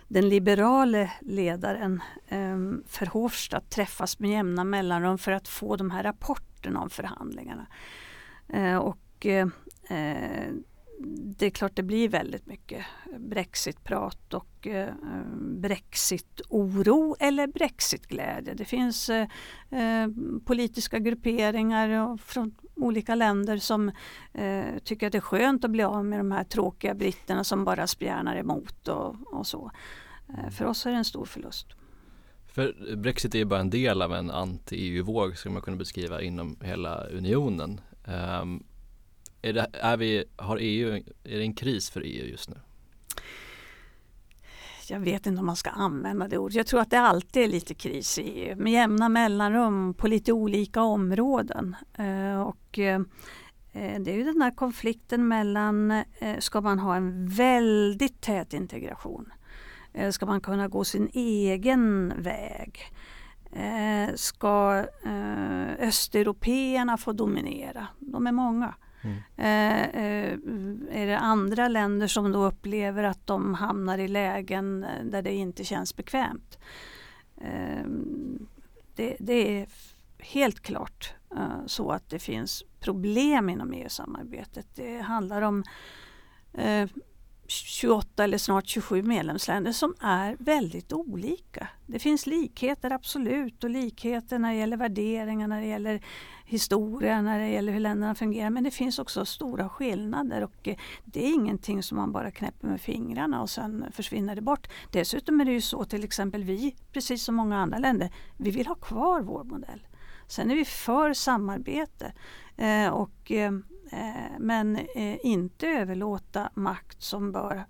den 0.09 0.29
liberale 0.29 1.12
ledaren 1.21 2.03
ehm, 2.29 2.83
Verhofstadt 3.01 3.71
träffas 3.71 4.18
med 4.18 4.31
jämna 4.31 4.64
mellanrum 4.64 5.18
för 5.18 5.33
att 5.33 5.49
få 5.49 5.77
de 5.77 5.90
här 5.90 6.03
rapporterna 6.03 6.47
rapporten 6.68 6.76
om 6.76 6.90
förhandlingarna. 6.90 7.66
Eh, 8.48 8.76
och 8.76 9.26
eh, 9.26 9.46
det 11.38 11.46
är 11.46 11.50
klart 11.50 11.76
det 11.76 11.83
blir 11.83 12.09
väldigt 12.09 12.46
mycket 12.46 12.85
Brexitprat 13.18 14.35
och 14.35 14.66
eh, 14.66 14.94
Brexit-oro 15.40 17.16
eller 17.20 17.46
Brexit-glädje. 17.46 18.54
Det 18.54 18.64
finns 18.64 19.11
eh, 19.11 19.28
eh, 19.70 20.09
politiska 20.44 20.98
grupperingar 20.98 22.16
från 22.16 22.54
olika 22.76 23.14
länder 23.14 23.59
som 23.59 23.90
eh, 24.35 24.78
tycker 24.85 25.07
att 25.07 25.12
det 25.12 25.18
är 25.18 25.20
skönt 25.20 25.64
att 25.64 25.70
bli 25.70 25.83
av 25.83 26.04
med 26.04 26.20
de 26.20 26.33
här 26.33 26.44
tråkiga 26.44 26.94
britterna 26.94 27.44
som 27.44 27.64
bara 27.64 27.87
spjärnar 27.87 28.37
emot 28.37 28.88
och, 28.88 29.16
och 29.33 29.46
så. 29.46 29.70
Eh, 30.28 30.50
för 30.50 30.64
oss 30.64 30.87
är 30.87 30.90
det 30.90 30.96
en 30.96 31.04
stor 31.04 31.24
förlust. 31.24 31.77
För 32.59 32.97
Brexit 32.97 33.35
är 33.35 33.38
ju 33.38 33.44
bara 33.44 33.61
en 33.61 33.71
del 33.71 34.03
av 34.03 34.14
en 34.14 34.31
anti-EU-våg 34.31 35.37
skulle 35.37 35.53
man 35.53 35.62
kunna 35.62 35.77
beskriva 35.77 36.23
inom 36.23 36.57
hela 36.62 37.05
unionen. 37.05 37.81
Um, 38.05 38.64
är 39.42 39.53
det, 39.53 39.66
är 39.73 39.97
vi, 39.97 40.25
har 40.37 40.59
EU, 40.61 40.94
är 41.25 41.38
det 41.38 41.42
en 41.42 41.55
kris 41.55 41.90
för 41.90 42.01
EU 42.01 42.27
just 42.27 42.51
nu? 42.51 42.57
Jag 44.88 45.01
vet 45.01 45.27
inte 45.27 45.40
om 45.40 45.47
man 45.47 45.57
ska 45.57 45.71
använda 45.71 46.29
det 46.29 46.38
ordet. 46.38 46.55
Jag 46.55 46.66
tror 46.66 46.81
att 46.81 46.90
det 46.90 47.01
alltid 47.01 47.42
är 47.42 47.49
lite 47.49 47.75
kris 47.75 48.18
i 48.18 48.23
EU 48.23 48.57
med 48.57 48.73
jämna 48.73 49.09
mellanrum 49.09 49.94
på 49.94 50.09
lite 50.09 50.33
olika 50.33 50.83
områden. 50.83 51.77
Ehm, 51.94 52.40
och 52.40 52.79
eh, 52.79 53.01
det 53.73 54.11
är 54.11 54.16
ju 54.16 54.25
den 54.25 54.42
här 54.42 54.55
konflikten 54.55 55.29
mellan, 55.29 55.90
eh, 55.90 56.38
ska 56.38 56.61
man 56.61 56.79
ha 56.79 56.97
en 56.97 57.29
väldigt 57.29 58.21
tät 58.21 58.55
integration 58.55 59.33
Eh, 59.98 60.11
ska 60.11 60.26
man 60.26 60.40
kunna 60.40 60.68
gå 60.68 60.84
sin 60.84 61.11
egen 61.12 62.12
väg? 62.16 62.80
Eh, 63.52 64.14
ska 64.14 64.84
eh, 65.04 65.88
östeuropeerna 65.88 66.96
få 66.96 67.12
dominera? 67.12 67.87
De 67.98 68.26
är 68.26 68.32
många. 68.32 68.74
Mm. 69.02 69.16
Eh, 69.37 69.82
eh, 69.82 70.38
är 71.02 71.06
det 71.06 71.18
andra 71.18 71.68
länder 71.68 72.06
som 72.06 72.32
då 72.32 72.44
upplever 72.44 73.04
att 73.04 73.26
de 73.26 73.54
hamnar 73.54 73.98
i 73.98 74.08
lägen 74.08 74.87
där 75.04 75.22
det 75.22 75.34
inte 75.34 75.64
känns 75.64 75.96
bekvämt? 75.96 76.58
Det, 78.94 79.16
det, 79.20 79.61
är 79.61 79.66
helt 80.18 80.61
klart 80.61 81.14
så 81.66 81.90
att 81.90 82.11
det 82.11 82.18
finns 82.18 82.64
problem 82.80 83.48
inom 83.48 83.72
EU-samarbetet. 83.72 84.66
Det 84.74 85.00
handlar 85.00 85.42
om 85.42 85.64
28 87.50 88.24
eller 88.24 88.38
snart 88.38 88.68
27 88.68 89.02
medlemsländer 89.02 89.72
som 89.72 89.94
är 90.00 90.37
väldigt 90.38 90.92
olika. 90.92 91.68
Det 91.87 91.98
finns 91.98 92.26
likheter 92.26 92.90
absolut 92.90 93.64
och 93.64 93.70
likheter 93.70 94.38
när 94.38 94.52
det 94.52 94.58
gäller 94.58 94.76
värderingar, 94.76 95.48
när 95.48 95.61
det 95.61 95.66
gäller 95.66 96.02
historia, 96.44 97.22
när 97.22 97.38
det 97.38 97.48
gäller 97.48 97.72
hur 97.72 97.80
länderna 97.80 98.14
fungerar. 98.14 98.50
Men 98.50 98.64
det 98.64 98.70
finns 98.70 98.98
också 98.98 99.24
stora 99.24 99.68
skillnader 99.68 100.44
och 100.44 100.68
eh, 100.68 100.76
det 101.04 101.26
är 101.26 101.34
ingenting 101.34 101.82
som 101.82 101.96
man 101.96 102.12
bara 102.12 102.30
knäpper 102.30 102.68
med 102.68 102.80
fingrarna 102.80 103.42
och 103.42 103.50
sen 103.50 103.84
försvinner 103.92 104.34
det 104.37 104.42
bort. 104.42 104.68
Dessutom 104.92 105.40
är 105.40 105.44
det 105.44 105.52
ju 105.52 105.61
så 105.61 105.84
till 105.84 106.04
exempel 106.04 106.44
vi, 106.44 106.76
precis 106.92 107.24
som 107.24 107.34
många 107.34 107.58
andra 107.58 107.78
länder, 107.78 108.11
vi 108.37 108.50
vill 108.50 108.66
ha 108.66 108.74
kvar 108.74 109.20
vår 109.20 109.44
modell. 109.44 109.87
Sen 110.28 110.50
är 110.50 110.54
vi 110.54 110.64
för 110.64 111.14
samarbete. 111.14 112.12
Eh, 112.56 112.88
och 112.88 113.32
eh, 113.32 113.52
men 114.38 114.77
eh, 114.77 115.27
inte 115.27 115.66
överlåta 115.66 116.51
makt 116.55 117.03
som 117.03 117.33
bör 117.33 117.64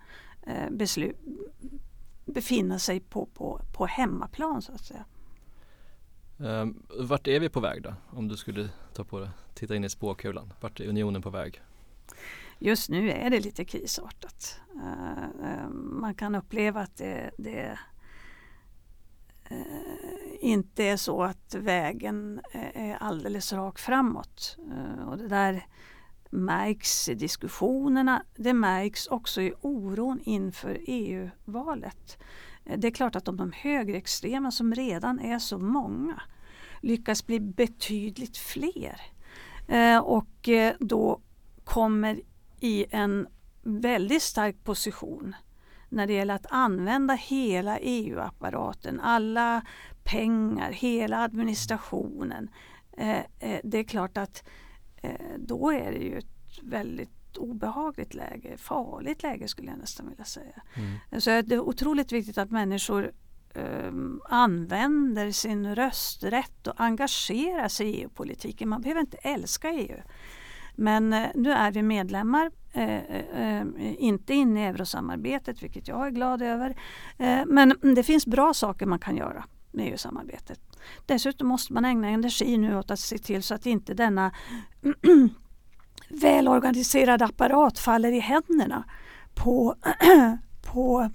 eh, 0.46 0.70
beslut, 0.70 1.16
befinna 2.24 2.78
sig 2.78 3.00
på, 3.00 3.26
på, 3.26 3.60
på 3.72 3.86
hemmaplan 3.86 4.62
så 4.62 4.72
att 4.72 4.84
säga. 4.84 5.04
Um, 6.36 6.82
vart 7.00 7.28
är 7.28 7.40
vi 7.40 7.48
på 7.48 7.60
väg 7.60 7.82
då? 7.82 7.94
Om 8.10 8.28
du 8.28 8.36
skulle 8.36 8.68
ta 8.92 9.04
på 9.04 9.20
det, 9.20 9.30
titta 9.54 9.76
in 9.76 9.84
i 9.84 9.88
spåkulan. 9.88 10.52
Vart 10.60 10.80
är 10.80 10.88
unionen 10.88 11.22
på 11.22 11.30
väg? 11.30 11.62
Just 12.58 12.90
nu 12.90 13.10
är 13.10 13.30
det 13.30 13.40
lite 13.40 13.64
krisartat. 13.64 14.60
Man 15.72 16.14
kan 16.14 16.34
uppleva 16.34 16.80
att 16.80 16.96
det, 16.96 17.30
det 17.38 17.78
inte 20.40 20.84
är 20.84 20.96
så 20.96 21.22
att 21.22 21.54
vägen 21.54 22.40
är 22.52 22.96
alldeles 22.96 23.52
rak 23.52 23.78
framåt. 23.78 24.56
och 25.06 25.18
det 25.18 25.28
där 25.28 25.66
märks 26.30 27.08
i 27.08 27.14
diskussionerna. 27.14 28.22
Det 28.36 28.52
märks 28.52 29.06
också 29.06 29.40
i 29.42 29.52
oron 29.60 30.20
inför 30.24 30.78
EU-valet. 30.86 32.18
Eh, 32.64 32.78
det 32.78 32.86
är 32.86 32.92
klart 32.92 33.16
att 33.16 33.28
om 33.28 33.36
de 33.36 33.52
högerextrema 33.52 34.50
som 34.50 34.74
redan 34.74 35.20
är 35.20 35.38
så 35.38 35.58
många 35.58 36.22
lyckas 36.80 37.26
bli 37.26 37.40
betydligt 37.40 38.36
fler 38.36 39.00
eh, 39.68 39.98
och 39.98 40.48
eh, 40.48 40.74
då 40.80 41.20
kommer 41.64 42.20
i 42.60 42.86
en 42.90 43.26
väldigt 43.62 44.22
stark 44.22 44.64
position 44.64 45.34
när 45.88 46.06
det 46.06 46.12
gäller 46.12 46.34
att 46.34 46.46
använda 46.50 47.14
hela 47.14 47.78
EU-apparaten, 47.78 49.00
alla 49.00 49.62
pengar, 50.04 50.72
hela 50.72 51.18
administrationen. 51.18 52.50
Eh, 52.96 53.20
det 53.62 53.78
är 53.78 53.84
klart 53.84 54.18
att 54.18 54.44
Eh, 54.44 54.67
då 55.36 55.72
är 55.72 55.92
det 55.92 55.98
ju 55.98 56.18
ett 56.18 56.58
väldigt 56.62 57.36
obehagligt 57.36 58.14
läge, 58.14 58.56
farligt 58.56 59.22
läge 59.22 59.48
skulle 59.48 59.70
jag 59.70 59.78
nästan 59.78 60.08
vilja 60.08 60.24
säga. 60.24 60.62
Mm. 60.74 61.20
Så 61.20 61.30
det 61.30 61.54
är 61.54 61.60
otroligt 61.60 62.12
viktigt 62.12 62.38
att 62.38 62.50
människor 62.50 63.12
um, 63.54 64.20
använder 64.28 65.30
sin 65.30 65.74
rösträtt 65.74 66.66
och 66.66 66.80
engagerar 66.80 67.68
sig 67.68 67.88
i 67.88 68.02
EU-politiken. 68.02 68.68
Man 68.68 68.82
behöver 68.82 69.00
inte 69.00 69.16
älska 69.16 69.70
EU. 69.70 69.96
Men 70.74 71.12
uh, 71.12 71.26
nu 71.34 71.52
är 71.52 71.72
vi 71.72 71.82
medlemmar, 71.82 72.50
uh, 72.76 72.82
uh, 73.40 74.02
inte 74.02 74.34
inne 74.34 74.60
i 74.60 74.66
eurosamarbetet 74.66 75.62
vilket 75.62 75.88
jag 75.88 76.06
är 76.06 76.10
glad 76.10 76.42
över. 76.42 76.76
men 77.46 77.94
det 77.94 78.02
finns 78.02 78.26
bra 78.26 78.54
saker 78.54 78.86
man 78.86 78.98
kan 78.98 79.16
göra 79.16 79.44
med 79.70 79.88
EU-samarbetet. 79.88 80.60
Dessutom 81.06 81.48
måste 81.48 81.72
man 81.72 81.84
ägna 81.84 82.08
energi 82.08 82.58
nu 82.58 82.78
åt 82.78 82.90
att 82.90 83.00
se 83.00 83.18
till 83.18 83.42
så 83.42 83.54
att 83.54 83.66
inte 83.66 83.94
denna 83.94 84.32
välorganiserade 86.08 87.24
apparat 87.24 87.78
faller 87.78 88.12
i 88.12 88.20
händerna 88.20 88.84
på, 89.34 89.74
på 90.72 91.10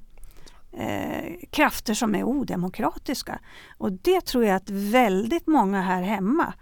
eh, 0.71 1.33
krafter 1.49 1.93
som 1.93 2.15
är 2.15 2.23
odemokratiska. 2.23 3.39
Och 3.77 3.91
det 3.91 4.21
tror 4.21 4.45
jag 4.45 4.55
att 4.55 4.69
väldigt 4.69 5.47
många 5.47 5.81
här 5.81 6.01
hemma 6.01 6.53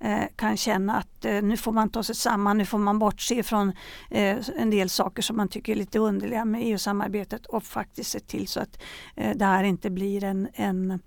eh, 0.00 0.24
kan 0.36 0.56
känna 0.56 0.96
att 0.96 1.24
eh, 1.24 1.42
nu 1.42 1.56
får 1.56 1.72
man 1.72 1.90
ta 1.90 2.02
sig 2.02 2.14
samman, 2.14 2.58
nu 2.58 2.64
får 2.64 2.78
man 2.78 2.98
bortse 2.98 3.42
från 3.42 3.72
eh, 4.10 4.36
en 4.56 4.70
del 4.70 4.88
saker 4.88 5.22
som 5.22 5.36
man 5.36 5.48
tycker 5.48 5.72
är 5.72 5.76
lite 5.76 5.98
underliga 5.98 6.44
med 6.44 6.60
EU-samarbetet 6.64 7.46
och 7.46 7.64
faktiskt 7.64 8.10
se 8.10 8.20
till 8.20 8.48
så 8.48 8.60
att 8.60 8.82
eh, 9.16 9.36
det 9.36 9.44
här 9.44 9.64
inte 9.64 9.90
blir 9.90 10.24
en, 10.24 10.48
en 10.52 11.00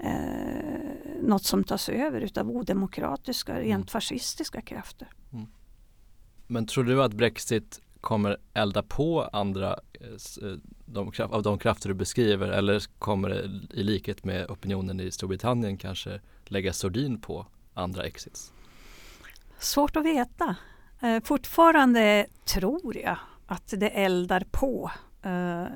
eh, 0.00 1.22
något 1.22 1.44
som 1.44 1.64
tas 1.64 1.88
över 1.88 2.20
utav 2.20 2.50
odemokratiska, 2.50 3.52
mm. 3.52 3.64
rent 3.64 3.90
fascistiska 3.90 4.60
krafter. 4.60 5.08
Mm. 5.32 5.46
Men 6.46 6.66
tror 6.66 6.84
du 6.84 7.02
att 7.02 7.12
Brexit 7.12 7.80
kommer 8.00 8.36
elda 8.54 8.82
på 8.82 9.22
andra 9.22 9.78
eh, 10.00 10.48
eh, 10.48 10.56
de, 10.84 11.12
av 11.18 11.42
de 11.42 11.58
krafter 11.58 11.88
du 11.88 11.94
beskriver 11.94 12.48
eller 12.48 12.98
kommer 12.98 13.28
det 13.28 13.50
i 13.70 13.82
likhet 13.82 14.24
med 14.24 14.50
opinionen 14.50 15.00
i 15.00 15.10
Storbritannien 15.10 15.76
kanske 15.76 16.20
lägga 16.44 16.72
sordin 16.72 17.20
på 17.20 17.46
andra 17.74 18.02
exits? 18.02 18.52
Svårt 19.58 19.96
att 19.96 20.04
veta. 20.04 20.56
Eh, 21.00 21.22
fortfarande 21.24 22.26
tror 22.44 22.96
jag 22.96 23.18
att 23.46 23.74
det 23.76 23.88
eldar 23.88 24.44
på 24.50 24.90
Eh, 25.26 25.66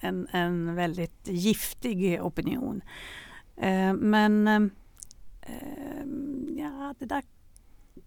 en, 0.00 0.28
en 0.30 0.74
väldigt 0.74 1.28
giftig 1.28 2.22
opinion. 2.22 2.82
Eh, 3.56 3.94
men 3.94 4.46
eh, 5.42 6.04
ja, 6.56 6.94
det 6.98 7.06
där, 7.06 7.22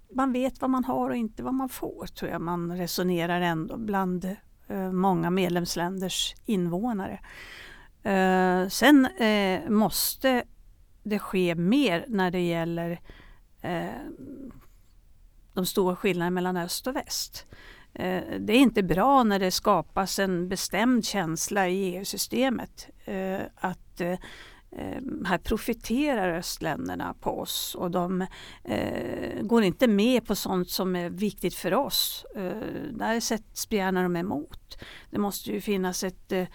man 0.09 0.31
vet 0.31 0.61
vad 0.61 0.69
man 0.69 0.83
har 0.83 1.09
och 1.09 1.15
inte 1.15 1.43
vad 1.43 1.53
man 1.53 1.69
får 1.69 2.05
tror 2.05 2.31
jag 2.31 2.41
man 2.41 2.77
resonerar 2.77 3.41
ändå 3.41 3.77
bland 3.77 4.35
eh, 4.67 4.91
många 4.91 5.29
medlemsländers 5.29 6.35
invånare. 6.45 7.19
Eh, 8.03 8.67
sen 8.67 9.05
eh, 9.05 9.69
måste 9.69 10.43
det 11.03 11.19
ske 11.19 11.55
mer 11.55 12.05
när 12.07 12.31
det 12.31 12.41
gäller 12.41 12.99
de 15.53 15.65
stora 15.65 15.95
skillnaderna 15.95 16.31
mellan 16.31 16.57
öst 16.57 16.87
och 16.87 16.95
väst. 16.95 17.45
Eh, 17.95 18.39
det 18.39 18.53
är 18.53 18.60
inte 18.60 18.84
bra 18.84 19.23
när 19.23 19.39
det 19.39 19.51
skapas 19.51 20.19
en 20.19 20.49
bestämd 20.49 21.05
känsla 21.05 21.67
i 21.67 21.95
EU-systemet 21.95 22.89
eh, 23.05 23.41
att 23.55 24.01
eh, 24.01 24.17
här 25.25 25.38
profiterar 25.38 26.38
östländerna 26.38 27.13
på 27.19 27.39
oss 27.39 27.75
och 27.75 27.91
de 27.91 28.25
eh, 28.63 29.41
går 29.41 29.63
inte 29.63 29.88
med 29.88 30.25
på 30.25 30.36
sånt 30.36 30.69
som 30.69 30.95
är 30.95 31.10
viktigt 31.10 31.55
för 31.55 31.73
oss. 31.73 32.25
Eh, 32.36 32.91
där 32.91 33.19
spjärnar 33.55 34.03
de 34.03 34.15
emot. 34.15 34.77
Det 35.10 35.17
måste 35.17 35.51
ju 35.51 35.62
finnas 35.62 36.03
ett, 36.03 36.31
eh, 36.31 36.47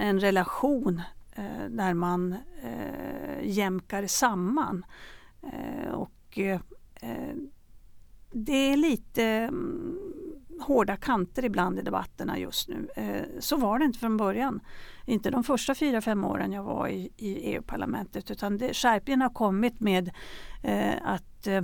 en 0.00 0.20
relation 0.20 1.02
eh, 1.32 1.68
där 1.68 1.94
man 1.94 2.32
eh, 2.62 3.42
jämkar 3.42 4.06
samman. 4.06 4.84
Och 5.92 6.38
det 8.44 8.72
är 8.72 8.76
lite 8.76 9.24
mm, 9.24 9.98
hårda 10.60 10.96
kanter 10.96 11.44
ibland 11.44 11.78
i 11.78 11.82
debatterna 11.82 12.38
just 12.38 12.68
nu. 12.68 12.88
Eh, 12.96 13.40
så 13.40 13.56
var 13.56 13.78
det 13.78 13.84
inte 13.84 13.98
från 13.98 14.16
början 14.16 14.60
inte 15.06 15.30
de 15.30 15.44
första 15.44 15.74
fyra, 15.74 16.00
fem 16.00 16.24
åren 16.24 16.52
jag 16.52 16.62
var 16.62 16.88
i, 16.88 17.10
EU-parlamentet 17.18 18.30
utan 18.30 18.58
det, 18.58 18.74
skärpningen 18.74 19.22
har 19.22 19.30
kommit 19.30 19.80
med 19.80 20.10
eh, 20.62 20.94
att 21.02 21.46
eh, 21.46 21.62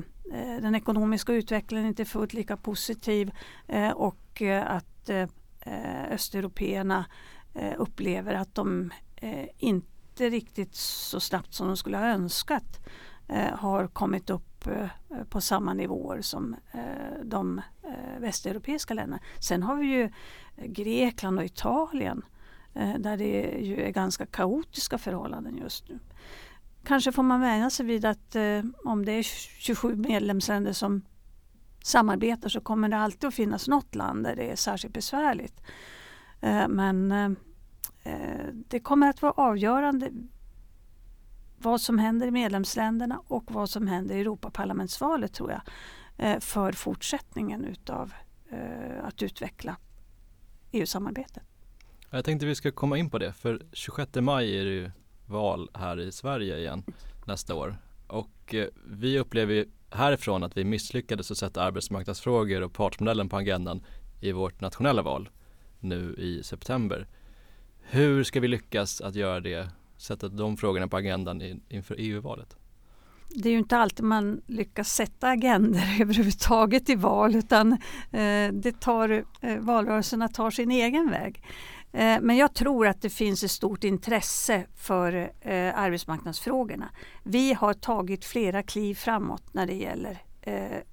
den 0.60 0.74
ekonomiska 0.74 1.32
utvecklingen 1.32 1.86
inte 1.86 2.02
är 2.02 2.04
fullt 2.04 2.32
lika 2.32 2.56
positiv 2.56 3.30
och 3.94 4.42
att 4.64 5.10
östeuropeerna 6.10 7.04
upplever 7.76 8.34
att 8.34 8.54
de 8.54 8.90
inte 9.58 10.30
riktigt 10.30 10.74
så 10.74 11.20
snabbt 11.20 11.54
som 11.54 11.66
de 11.66 11.76
skulle 11.76 11.96
ha 11.96 12.06
önskat 12.06 12.86
har 13.52 13.86
kommit 13.86 14.30
upp 14.30 14.51
Eh, 14.66 15.24
på 15.28 15.40
samma 15.40 15.74
nivåer 15.74 16.20
som 16.20 16.56
eh, 16.72 17.24
de 17.24 17.58
eh, 17.82 18.20
västeuropeiska 18.20 18.94
länderna. 18.94 19.22
Sen 19.40 19.62
har 19.62 19.76
vi 19.76 19.86
ju 19.86 20.10
Grekland 20.56 21.38
och 21.38 21.44
Italien 21.44 22.22
där 22.98 23.16
det 23.16 23.58
ju 23.60 23.82
är 23.82 23.90
ganska 23.90 24.26
kaotiska 24.26 24.98
förhållanden 24.98 25.56
just 25.56 25.88
nu. 25.88 25.98
Kanske 26.84 27.12
får 27.12 27.22
man 27.22 27.40
vänja 27.40 27.70
sig 27.70 27.86
vid 27.86 28.04
att 28.04 28.36
om 28.84 29.04
det 29.04 29.12
är 29.12 29.22
27 29.22 29.96
medlemsländer 29.96 30.72
som 30.72 31.02
samarbetar 31.82 32.48
så 32.48 32.60
kommer 32.60 32.88
det 32.88 32.96
alltid 32.96 33.28
att 33.28 33.34
finnas 33.34 33.68
något 33.68 33.94
land 33.94 34.24
där 34.24 34.36
det 34.36 34.50
är 34.50 34.56
särskilt 34.56 34.94
besvärligt. 34.94 35.60
Men 36.68 37.36
det 38.68 38.80
kommer 38.80 39.08
att 39.08 39.22
vara 39.22 39.32
avgörande 39.32 40.10
vad 41.62 41.80
som 41.80 41.98
händer 41.98 42.26
i 42.26 42.30
medlemsländerna 42.30 43.22
och 43.26 43.52
vad 43.52 43.70
som 43.70 43.86
händer 43.86 44.14
i 44.14 44.20
Europaparlamentsvalet 44.20 45.32
tror 45.32 45.50
jag. 45.50 45.62
Eh, 46.16 46.40
för 46.40 46.72
fortsättningen 46.72 47.64
utav 47.64 48.12
eh, 48.50 49.04
att 49.04 49.22
utveckla 49.22 49.76
EU-samarbetet. 50.72 51.42
Jag 52.10 52.24
tänkte 52.24 52.46
vi 52.46 52.54
ska 52.54 52.72
komma 52.72 52.98
in 52.98 53.10
på 53.10 53.18
det 53.18 53.32
för 53.32 53.62
26 53.72 54.14
maj 54.14 54.58
är 54.58 54.64
det 54.64 54.70
ju 54.70 54.90
val 55.26 55.70
här 55.74 56.00
i 56.00 56.12
Sverige 56.12 56.58
igen 56.58 56.84
nästa 57.26 57.54
år 57.54 57.76
och 58.06 58.54
eh, 58.54 58.66
vi 58.86 59.18
upplever 59.18 59.66
härifrån 59.90 60.42
att 60.42 60.56
vi 60.56 60.64
misslyckades 60.64 61.30
att 61.30 61.38
sätta 61.38 61.62
arbetsmarknadsfrågor 61.62 62.60
och 62.60 62.72
partsmodellen 62.72 63.28
på 63.28 63.36
agendan 63.36 63.82
i 64.20 64.32
vårt 64.32 64.60
nationella 64.60 65.02
val 65.02 65.28
nu 65.80 66.14
i 66.18 66.42
september. 66.42 67.06
Hur 67.80 68.24
ska 68.24 68.40
vi 68.40 68.48
lyckas 68.48 69.00
att 69.00 69.14
göra 69.14 69.40
det, 69.40 69.68
sätta 70.02 70.28
de 70.28 70.56
frågorna 70.56 70.88
på 70.88 70.96
agendan 70.96 71.60
inför 71.68 71.96
EU-valet? 71.98 72.56
det 73.34 73.48
är 73.48 73.52
ju 73.52 73.58
inte 73.58 73.76
alltid 73.76 74.04
man 74.04 74.42
lyckas 74.46 74.94
sätta 74.94 75.28
agender 75.28 75.96
överhuvudtaget 76.00 76.88
i 76.88 76.94
val 76.94 77.34
utan 77.34 77.72
eh, 78.10 78.52
det 78.52 78.80
tar, 78.80 79.24
eh, 79.40 79.58
valrörelserna 79.58 80.28
tar 80.28 80.50
sin 80.50 80.70
egen 80.70 81.10
väg. 81.10 81.42
Eh, 81.92 82.18
men 82.20 82.36
jag 82.36 82.54
tror 82.54 82.86
att 82.86 83.02
det 83.02 83.10
finns 83.10 83.44
ett 83.44 83.50
stort 83.50 83.84
intresse 83.84 84.66
för 84.76 85.32
arbetsmarknadsfrågorna. 85.74 86.90
Vi 87.22 87.52
har 87.52 87.74
tagit 87.74 88.24
flera 88.24 88.62
kliv 88.62 88.94
framåt 88.94 89.54
när 89.54 89.66
det 89.66 89.74
gäller 89.74 90.22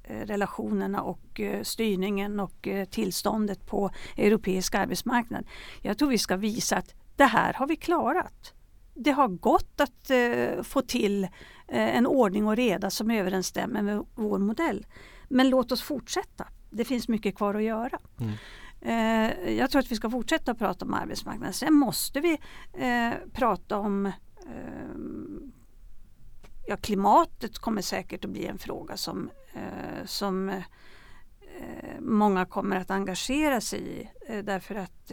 relationerna 0.07 1.01
och 1.01 1.41
styrningen 1.63 2.39
och 2.39 2.67
tillståndet 2.91 3.65
på 3.65 3.91
europeisk 4.17 4.75
arbetsmarknad. 4.75 5.45
Jag 5.81 5.97
tror 5.97 6.09
vi 6.09 6.17
ska 6.17 6.35
visa 6.35 6.77
att 6.77 6.95
det 7.15 7.25
här 7.25 7.53
har 7.53 7.67
vi 7.67 7.75
klarat 7.75 8.53
det 8.99 9.11
har 9.11 9.27
gått 9.27 9.81
att 9.81 10.09
eh, 10.09 10.63
få 10.63 10.81
till 10.81 11.23
eh, 11.67 11.97
en 11.97 12.07
ordning 12.07 12.47
och 12.47 12.55
reda 12.55 12.89
som 12.89 13.11
överensstämmer 13.11 13.81
med 13.81 14.05
vår 14.15 14.39
modell. 14.39 14.85
Men 15.29 15.49
låt 15.49 15.71
oss 15.71 15.81
fortsätta. 15.81 16.47
Det 16.69 16.85
finns 16.85 17.07
mycket 17.07 17.35
kvar 17.35 17.55
att 17.55 17.63
göra. 17.63 17.99
Mm. 18.19 18.33
Eh, 18.81 19.53
jag 19.53 19.71
tror 19.71 19.79
att 19.79 19.91
vi 19.91 19.95
ska 19.95 20.09
fortsätta 20.09 20.55
prata 20.55 20.85
om 20.85 20.93
arbetsmarknaden. 20.93 21.53
Sen 21.53 21.73
måste 21.73 22.19
vi 22.19 22.39
eh, 22.73 23.13
prata 23.33 23.77
om 23.77 24.05
eh, 24.05 24.13
ja, 26.67 26.77
klimatet 26.77 27.59
kommer 27.59 27.81
säkert 27.81 28.25
att 28.25 28.31
bli 28.31 28.45
en 28.45 28.57
fråga 28.57 28.97
som, 28.97 29.29
eh, 29.53 30.05
som 30.05 30.61
många 31.99 32.45
kommer 32.45 32.75
att 32.75 32.91
engagera 32.91 33.61
sig 33.61 34.11
i 34.29 34.41
därför 34.41 34.75
att 34.75 35.11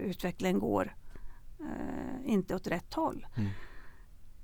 utvecklingen 0.00 0.58
går 0.58 0.94
eh, 1.60 2.32
inte 2.32 2.54
åt 2.54 2.66
rätt 2.66 2.94
håll. 2.94 3.26
Mm. 3.34 3.50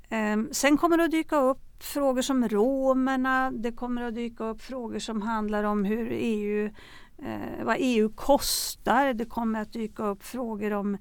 Eh, 0.09 0.51
sen 0.53 0.77
kommer 0.77 0.96
det 0.96 1.05
att 1.05 1.11
dyka 1.11 1.40
upp 1.40 1.83
frågor 1.83 2.22
som 2.22 2.48
romerna, 2.48 3.51
det 3.51 3.72
kommer 3.72 4.03
att 4.03 4.14
dyka 4.14 4.44
upp 4.44 4.62
frågor 4.62 4.98
som 4.98 5.22
handlar 5.22 5.64
om 5.64 5.85
hur 5.85 6.09
EU, 6.12 6.70
eh, 7.18 7.64
vad 7.64 7.77
EU 7.79 8.09
kostar. 8.09 9.14
Det 9.14 9.25
kommer 9.25 9.61
att 9.61 9.72
dyka 9.72 10.07
upp 10.07 10.22
frågor 10.22 10.72
om 10.72 10.98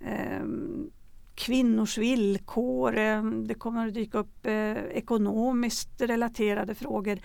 ehm, 0.00 0.90
kvinnors 1.34 1.98
villkor. 1.98 2.96
Ehm, 2.96 3.46
det 3.46 3.54
kommer 3.54 3.86
att 3.86 3.94
dyka 3.94 4.18
upp 4.18 4.46
eh, 4.46 4.72
ekonomiskt 4.72 6.00
relaterade 6.00 6.74
frågor. 6.74 7.18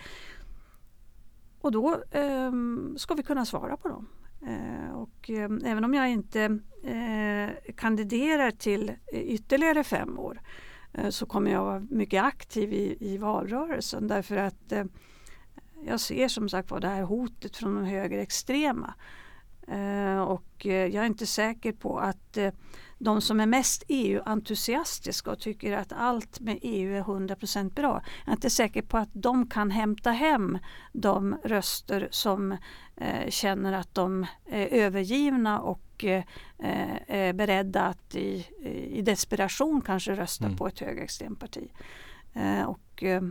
Och 1.61 1.71
då 1.71 2.03
eh, 2.11 2.51
ska 2.97 3.13
vi 3.13 3.23
kunna 3.23 3.45
svara 3.45 3.77
på 3.77 3.87
dem. 3.87 4.07
Eh, 4.47 4.95
och 4.95 5.29
eh, 5.29 5.49
även 5.65 5.83
om 5.83 5.93
jag 5.93 6.09
inte 6.09 6.59
eh, 6.83 7.73
kandiderar 7.75 8.51
till 8.51 8.91
ytterligare 9.11 9.83
fem 9.83 10.19
år 10.19 10.41
så 11.09 11.25
kommer 11.25 11.51
jag 11.51 11.63
vara 11.63 11.87
mycket 11.89 12.23
aktiv 12.23 12.73
i, 12.73 12.97
i 12.99 13.17
valrörelsen 13.17 14.07
därför 14.07 14.37
att 14.37 14.73
jag 15.85 15.99
ser 15.99 16.27
som 16.27 16.49
sagt 16.49 16.71
var 16.71 16.79
det 16.79 16.87
här 16.87 17.03
hotet 17.03 17.57
från 17.57 17.75
de 17.75 17.85
högerextrema. 17.85 18.93
Och 20.27 20.65
jag 20.65 20.95
är 20.95 21.05
inte 21.05 21.25
säker 21.25 21.71
på 21.71 21.99
att 21.99 22.37
de 22.97 23.21
som 23.21 23.39
är 23.39 23.45
mest 23.45 23.83
EU-entusiastiska 23.87 25.31
och 25.31 25.39
tycker 25.39 25.77
att 25.77 25.93
allt 25.93 26.39
med 26.39 26.59
EU 26.61 26.95
är 26.95 27.03
100% 27.03 27.73
bra. 27.73 28.01
Jag 28.25 28.31
är 28.31 28.35
inte 28.35 28.49
säker 28.49 28.81
på 28.81 28.97
att 28.97 29.09
de 29.13 29.47
kan 29.47 29.71
hämta 29.71 30.11
hem 30.11 30.57
de 30.93 31.37
röster 31.43 32.07
som 32.11 32.51
eh, 32.95 33.29
känner 33.29 33.73
att 33.73 33.95
de 33.95 34.25
är 34.45 34.67
övergivna 34.67 35.59
och 35.61 36.05
eh, 36.05 36.23
är 37.07 37.33
beredda 37.33 37.81
att 37.81 38.15
i, 38.15 38.47
i 38.91 39.01
desperation 39.01 39.81
kanske 39.81 40.15
rösta 40.15 40.45
mm. 40.45 40.57
på 40.57 40.67
ett 40.67 40.79
högerextremt 40.79 41.39
parti. 41.39 41.71
Eh, 42.33 42.63
och, 42.63 43.03
eh, 43.03 43.21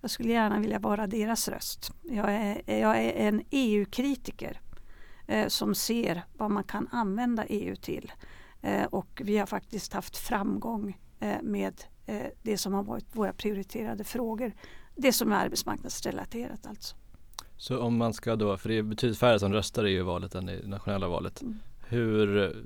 jag 0.00 0.10
skulle 0.10 0.32
gärna 0.32 0.58
vilja 0.58 0.78
vara 0.78 1.06
deras 1.06 1.48
röst. 1.48 1.92
Jag 2.02 2.32
är, 2.32 2.62
jag 2.80 2.98
är 2.98 3.12
en 3.12 3.42
EU-kritiker 3.50 4.60
eh, 5.26 5.48
som 5.48 5.74
ser 5.74 6.22
vad 6.36 6.50
man 6.50 6.64
kan 6.64 6.88
använda 6.92 7.44
EU 7.44 7.76
till. 7.76 8.12
Eh, 8.62 8.84
och 8.84 9.22
vi 9.24 9.38
har 9.38 9.46
faktiskt 9.46 9.92
haft 9.92 10.16
framgång 10.16 10.98
eh, 11.20 11.42
med 11.42 11.84
eh, 12.06 12.26
det 12.42 12.58
som 12.58 12.74
har 12.74 12.82
varit 12.82 13.16
våra 13.16 13.32
prioriterade 13.32 14.04
frågor. 14.04 14.52
Det 14.96 15.12
som 15.12 15.32
är 15.32 15.36
arbetsmarknadsrelaterat 15.36 16.66
alltså. 16.66 16.96
Så 17.56 17.80
om 17.80 17.96
man 17.96 18.14
ska 18.14 18.36
då, 18.36 18.56
för 18.56 18.68
det 18.68 18.78
är 18.78 18.82
betydligt 18.82 19.18
färre 19.18 19.38
som 19.38 19.52
röstar 19.52 19.86
i 19.86 19.96
EU-valet 19.96 20.34
än 20.34 20.48
i 20.48 20.66
nationella 20.66 21.08
valet. 21.08 21.42
Mm. 21.42 21.58
Hur, 21.86 22.56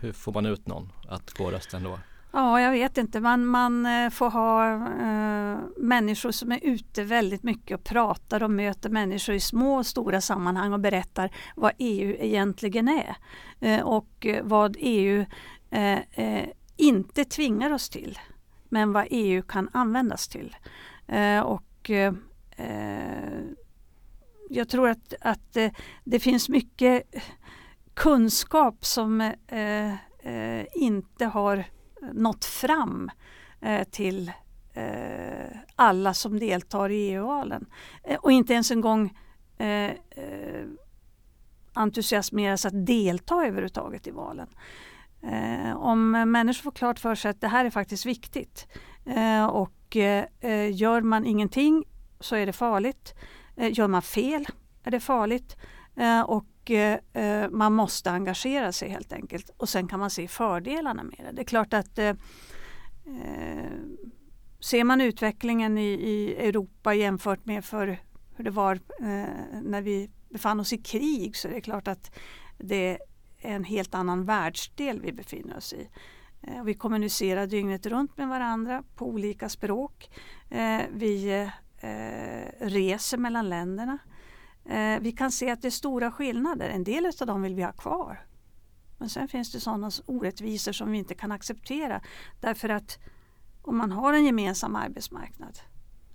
hur 0.00 0.12
får 0.12 0.32
man 0.32 0.46
ut 0.46 0.66
någon 0.66 0.92
att 1.08 1.32
gå 1.32 1.44
och 1.44 1.52
rösta 1.52 1.76
ändå? 1.76 1.98
Ja, 2.36 2.60
jag 2.60 2.70
vet 2.70 2.98
inte. 2.98 3.20
Man, 3.20 3.46
man 3.46 3.86
eh, 3.86 4.10
får 4.10 4.30
ha 4.30 4.72
eh, 4.74 5.58
människor 5.76 6.30
som 6.30 6.52
är 6.52 6.58
ute 6.62 7.04
väldigt 7.04 7.42
mycket 7.42 7.78
och 7.78 7.84
pratar 7.84 8.42
och 8.42 8.50
möter 8.50 8.90
människor 8.90 9.34
i 9.34 9.40
små 9.40 9.76
och 9.76 9.86
stora 9.86 10.20
sammanhang 10.20 10.72
och 10.72 10.80
berättar 10.80 11.30
vad 11.56 11.72
EU 11.78 12.16
egentligen 12.18 12.88
är. 12.88 13.16
eh, 13.60 13.80
och 13.80 14.26
vad 14.42 14.76
EU 14.78 15.24
eh, 15.70 15.98
eh, 16.12 16.48
inte 16.76 17.24
tvingar 17.24 17.72
oss 17.72 17.88
till. 17.88 18.18
Men 18.68 18.92
vad 18.92 19.06
EU 19.10 19.42
kan 19.42 19.68
användas 19.72 20.28
till. 20.28 20.56
Eh, 21.06 21.40
och 21.40 21.90
jag 24.50 24.68
tror 24.68 24.88
att, 24.88 25.14
att 25.20 25.56
det 26.04 26.20
finns 26.20 26.48
mycket 26.48 27.02
kunskap 27.94 28.84
som 28.84 29.32
inte 30.74 31.26
har 31.26 31.64
nått 32.12 32.44
fram 32.44 33.10
eh, 33.60 33.84
till 33.84 34.32
eh, 34.74 35.56
alla 35.76 36.14
som 36.14 36.38
deltar 36.38 36.90
i 36.90 37.10
EU-valen. 37.10 37.66
Eh, 38.04 38.16
och 38.16 38.32
inte 38.32 38.52
ens 38.54 38.70
en 38.70 38.80
gång 38.80 39.18
entusiasmeras 41.74 42.66
att 42.66 42.86
delta 42.86 43.34
överhuvudtaget 43.34 44.06
i 44.06 44.10
valen. 44.10 44.48
Om 45.76 46.10
människor 46.10 46.62
får 46.62 46.70
klart 46.70 46.98
för 46.98 47.14
sig 47.14 47.30
att 47.30 47.40
det 47.40 47.48
här 47.48 47.64
är 47.64 47.70
faktiskt 47.70 48.06
viktigt 48.06 48.66
och 49.50 49.96
gör 50.70 51.00
man 51.00 51.26
ingenting 51.26 51.84
så 52.20 52.36
är 52.36 52.46
det 52.46 52.52
farligt. 52.52 53.14
gör 53.56 53.88
man 53.88 54.02
fel 54.02 54.46
är 54.84 54.90
det 54.90 55.00
farligt. 55.00 55.56
och 56.26 56.44
eh, 56.70 57.50
man 57.50 57.72
måste 57.72 58.10
engagera 58.10 58.72
sig 58.72 58.88
helt 58.88 59.12
enkelt. 59.12 59.50
Och 59.56 59.68
sen 59.68 59.88
kan 59.88 60.00
man 60.00 60.10
se 60.10 60.28
fördelarna 60.28 61.02
med 61.02 61.16
det. 61.18 61.32
Det 61.32 61.42
är 61.42 61.44
klart 61.44 61.72
att 61.72 61.98
eh, 61.98 62.08
eh, 63.06 63.72
ser 64.60 64.84
man 64.84 65.00
utvecklingen 65.00 65.78
i, 65.78 65.92
i, 65.92 66.34
Europa 66.48 66.94
jämfört 66.94 67.46
med 67.46 67.64
för 67.64 67.98
hur 68.36 68.44
det 68.44 68.50
var 68.50 68.74
eh, 69.00 69.60
när 69.62 69.82
vi 69.82 70.10
befann 70.28 70.60
oss 70.60 70.72
i 70.72 70.78
krig 70.78 71.36
så 71.36 71.48
är 71.48 71.52
det 71.52 71.60
klart 71.60 71.88
att 71.88 72.18
det 72.58 72.98
är 73.38 73.54
en 73.54 73.64
helt 73.64 73.94
annan 73.94 74.24
världsdel 74.24 75.00
vi 75.00 75.12
befinner 75.12 75.56
oss 75.56 75.72
i. 75.72 75.88
Eh, 76.42 76.64
vi 76.64 76.74
kommunicerar 76.74 77.46
dygnet 77.46 77.86
runt 77.86 78.16
med 78.16 78.28
varandra 78.28 78.84
på 78.94 79.06
olika 79.06 79.48
språk. 79.48 80.10
Eh, 80.50 80.80
vi 80.92 81.50
reser 82.60 83.18
mellan 83.18 83.48
länderna. 83.48 83.98
Eh, 84.64 85.00
vi 85.00 85.12
kan 85.12 85.32
se 85.32 85.50
att 85.50 85.62
det 85.62 85.68
är 85.68 85.70
stora 85.70 86.10
skillnader. 86.10 86.68
En 86.68 86.84
del 86.84 87.06
av 87.20 87.26
dem 87.26 87.42
vill 87.42 87.54
vi 87.54 87.62
ha 87.62 87.72
kvar. 87.72 88.26
Men 88.98 89.08
sen 89.08 89.28
finns 89.28 89.52
det 89.52 89.60
sådana 89.60 89.90
orättvisor 90.06 90.72
som 90.72 90.90
vi 90.90 90.98
inte 90.98 91.14
kan 91.14 91.32
acceptera. 91.32 92.00
Därför 92.40 92.68
att 92.68 92.98
om 93.62 93.76
man 93.76 93.92
har 93.92 94.12
en 94.12 94.24
gemensam 94.24 94.76
arbetsmarknad 94.76 95.58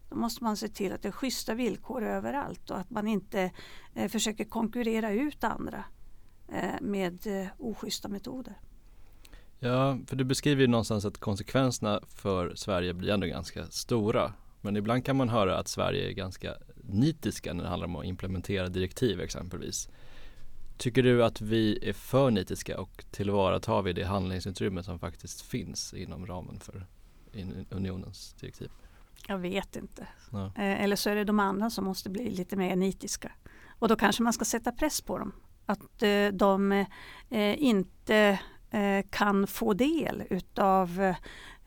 då 0.09 0.15
måste 0.15 0.43
man 0.43 0.57
se 0.57 0.67
till 0.67 0.93
att 0.93 1.01
det 1.01 1.07
är 1.07 1.11
schyssta 1.11 1.53
villkor 1.53 2.03
överallt 2.03 2.69
och 2.69 2.79
att 2.79 2.89
man 2.89 3.07
inte 3.07 3.51
eh, 3.95 4.09
försöker 4.09 4.43
konkurrera 4.45 5.11
ut 5.11 5.43
andra 5.43 5.83
eh, 6.47 6.81
med 6.81 7.27
eh, 7.27 7.47
oschyssta 7.57 8.07
metoder. 8.07 8.53
Ja, 9.59 9.97
för 10.07 10.15
du 10.15 10.23
beskriver 10.23 10.61
ju 10.61 10.67
någonstans 10.67 11.05
att 11.05 11.17
konsekvenserna 11.17 11.99
för 12.09 12.55
Sverige 12.55 12.93
blir 12.93 13.13
ändå 13.13 13.27
ganska 13.27 13.67
stora. 13.67 14.33
Men 14.61 14.77
ibland 14.77 15.05
kan 15.05 15.15
man 15.17 15.29
höra 15.29 15.57
att 15.57 15.67
Sverige 15.67 16.09
är 16.09 16.13
ganska 16.13 16.55
nitiska 16.93 17.53
när 17.53 17.63
det 17.63 17.69
handlar 17.69 17.87
om 17.87 17.95
att 17.95 18.05
implementera 18.05 18.67
direktiv 18.67 19.21
exempelvis. 19.21 19.89
Tycker 20.77 21.03
du 21.03 21.23
att 21.23 21.41
vi 21.41 21.89
är 21.89 21.93
för 21.93 22.31
nitiska 22.31 22.79
och 22.79 23.05
tillvaratar 23.11 23.81
vi 23.81 23.93
det 23.93 24.03
handlingsutrymme 24.03 24.83
som 24.83 24.99
faktiskt 24.99 25.41
finns 25.41 25.93
inom 25.93 26.25
ramen 26.25 26.59
för 26.59 26.85
unionens 27.69 28.33
direktiv? 28.33 28.69
Jag 29.27 29.37
vet 29.37 29.75
inte. 29.75 30.07
Ja. 30.31 30.45
Eh, 30.45 30.83
eller 30.83 30.95
så 30.95 31.09
är 31.09 31.15
det 31.15 31.23
de 31.23 31.39
andra 31.39 31.69
som 31.69 31.85
måste 31.85 32.09
bli 32.09 32.29
lite 32.29 32.55
mer 32.55 32.75
nitiska. 32.75 33.31
Och 33.67 33.87
då 33.87 33.95
kanske 33.95 34.23
man 34.23 34.33
ska 34.33 34.45
sätta 34.45 34.71
press 34.71 35.01
på 35.01 35.17
dem. 35.17 35.31
Att 35.65 36.03
eh, 36.03 36.27
de 36.27 36.71
eh, 37.29 37.63
inte 37.63 38.39
kan 39.09 39.47
få 39.47 39.73
del 39.73 40.23
utav 40.29 41.13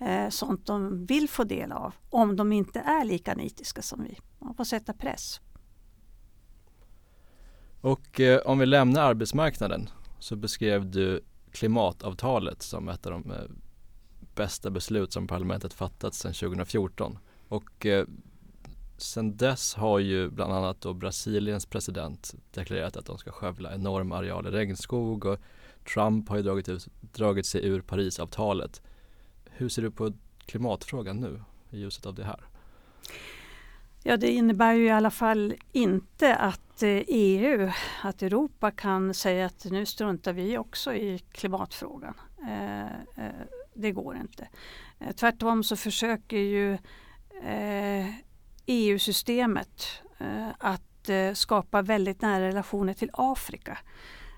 eh, 0.05 0.29
sånt 0.29 0.67
de 0.67 1.07
vill 1.07 1.29
få 1.29 1.45
del 1.45 1.73
av 1.73 1.95
om 2.11 2.37
de 2.37 2.53
inte 2.53 2.81
är 2.81 3.05
lika 3.05 3.35
nitiska 3.35 3.83
som 3.83 4.03
vi. 4.03 4.19
Man 4.39 4.55
får 4.55 4.65
sätta 4.65 4.93
press. 4.93 5.41
Och 7.81 8.21
eh, 8.21 8.41
om 8.41 8.59
vi 8.59 8.67
lämnar 8.67 9.03
arbetsmarknaden 9.03 9.89
så 10.19 10.37
beskrev 10.37 10.91
du 10.91 11.21
klimatavtalet 11.51 12.63
som 12.63 12.89
ett 12.89 13.07
av 13.07 13.13
de 13.13 13.31
eh, 13.31 13.39
bästa 14.35 14.71
beslut 14.71 15.13
som 15.13 15.27
parlamentet 15.27 15.73
fattat 15.73 16.15
sedan 16.15 16.33
2014. 16.33 17.19
Och 17.49 17.87
eh, 17.87 18.07
dess 19.23 19.75
har 19.75 19.99
ju 19.99 20.31
bland 20.31 20.53
annat 20.53 20.81
då 20.81 20.95
Brasiliens 20.95 21.67
president 21.67 22.35
deklarerat 22.51 22.97
att 22.97 23.07
de 23.07 23.19
ska 23.19 23.33
skövla 23.33 23.75
enorma 23.75 24.17
arealer 24.17 24.51
regnskog 24.51 25.25
och 25.25 25.41
Trump 25.95 26.29
har 26.29 26.37
ju 26.37 26.43
dragit, 26.43 26.69
ut, 26.69 26.89
dragit 27.01 27.47
sig 27.47 27.67
ur 27.67 27.81
Parisavtalet. 27.81 28.83
Hur 29.57 29.69
ser 29.69 29.83
du 29.83 29.91
på 29.91 30.13
klimatfrågan 30.47 31.21
nu 31.21 31.43
i 31.71 31.79
ljuset 31.79 32.07
av 32.07 32.15
det 32.15 32.25
här? 32.25 32.45
Ja, 34.05 34.17
det 34.17 34.31
innebär 34.31 34.73
ju 34.73 34.85
i 34.85 34.91
alla 34.91 35.11
fall 35.11 35.55
inte 35.73 36.37
att 36.37 36.83
eh, 36.83 37.03
EU, 37.09 37.71
att 38.03 38.23
Europa 38.23 38.71
kan 38.71 39.15
säga 39.15 39.47
att 39.47 39.65
nu 39.65 39.87
struntar 39.87 40.33
vi 40.33 40.59
också 40.59 40.95
i 40.95 41.19
klimatfrågan. 41.19 42.15
Eh, 42.49 42.83
eh, 43.27 43.47
det 43.75 43.93
går 43.93 44.17
inte. 44.17 44.49
Tvärtom 45.17 45.65
så 45.65 45.77
försöker 45.77 46.37
ju 46.37 46.79
e 47.43 48.15
EU-systemet 48.67 49.87
att 50.59 51.11
skapa 51.35 51.83
väldigt 51.83 52.23
nära 52.23 52.49
relationer 52.49 52.95
till 52.95 53.11
Afrika. 53.13 53.79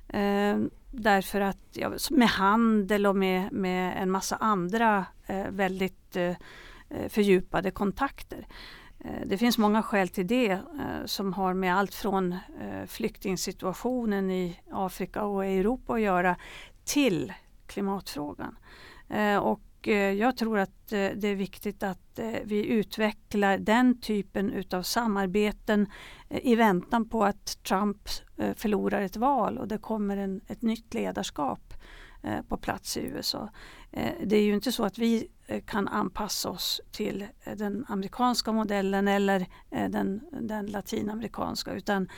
Ehm, 0.09 0.71
därför 0.91 1.41
att 1.41 1.59
ja, 1.73 1.93
med 2.11 2.29
handel 2.29 3.07
och 3.07 3.17
med, 3.17 3.53
med 3.53 4.03
en 4.03 4.11
massa 4.11 4.37
andra 4.37 5.07
eh, 5.27 5.49
väldigt 5.51 6.17
eh, 6.17 6.37
eh, 6.91 7.09
fördjupade 7.09 7.71
kontakter. 7.71 8.47
Det 9.27 9.39
finns 9.39 9.59
många 9.59 9.83
skäl 9.83 10.09
till 10.09 10.27
det 10.27 10.59
som 11.05 11.33
har 11.33 11.55
med 11.55 11.77
allt 11.77 11.95
från 11.95 12.37
flyktingsituationen 12.87 14.31
i 14.31 14.61
Afrika 14.73 15.23
och 15.23 15.45
Europa 15.45 15.95
att 15.95 16.01
göra 16.01 16.37
till 16.85 17.33
klimatfrågan. 17.67 18.57
Och 19.41 19.61
Eh, 19.89 20.13
jag 20.13 20.37
tror 20.37 20.59
att 20.59 20.93
eh, 20.93 21.11
det 21.17 21.29
är 21.29 21.35
viktigt 21.35 21.83
att 21.83 22.19
eh, 22.19 22.33
vi 22.45 22.67
utvecklar 22.67 23.59
den 23.59 24.01
typen 24.01 24.53
utav 24.53 24.83
samarbeten 24.83 25.87
i 26.29 26.55
väntan 26.55 27.09
på 27.09 27.25
att 27.25 27.63
Trump 27.63 28.09
förlorar 28.57 29.01
ett 29.01 29.17
val 29.17 29.59
och 29.59 29.69
det 29.69 29.79
kommer 29.79 30.17
en, 30.17 30.41
ett 30.49 30.63
nytt 30.63 30.95
ledarskap 30.95 31.75
på 32.49 32.57
plats 32.57 32.97
i 32.97 33.01
USA. 33.01 33.49
Det 34.25 34.37
är 34.37 34.43
ju 34.43 34.55
inte 34.55 34.73
så 34.73 34.85
att 34.85 34.99
vi 34.99 35.29
kan 35.67 35.89
anpassa 35.89 36.51
oss 36.51 36.81
till 36.91 37.27
den 37.57 37.85
amerikanska 37.89 38.53
modellen 38.53 39.09
eller 39.09 39.47
den, 39.71 40.21
den 40.41 40.67
latinamerikanska 40.67 41.73
utan 41.73 42.09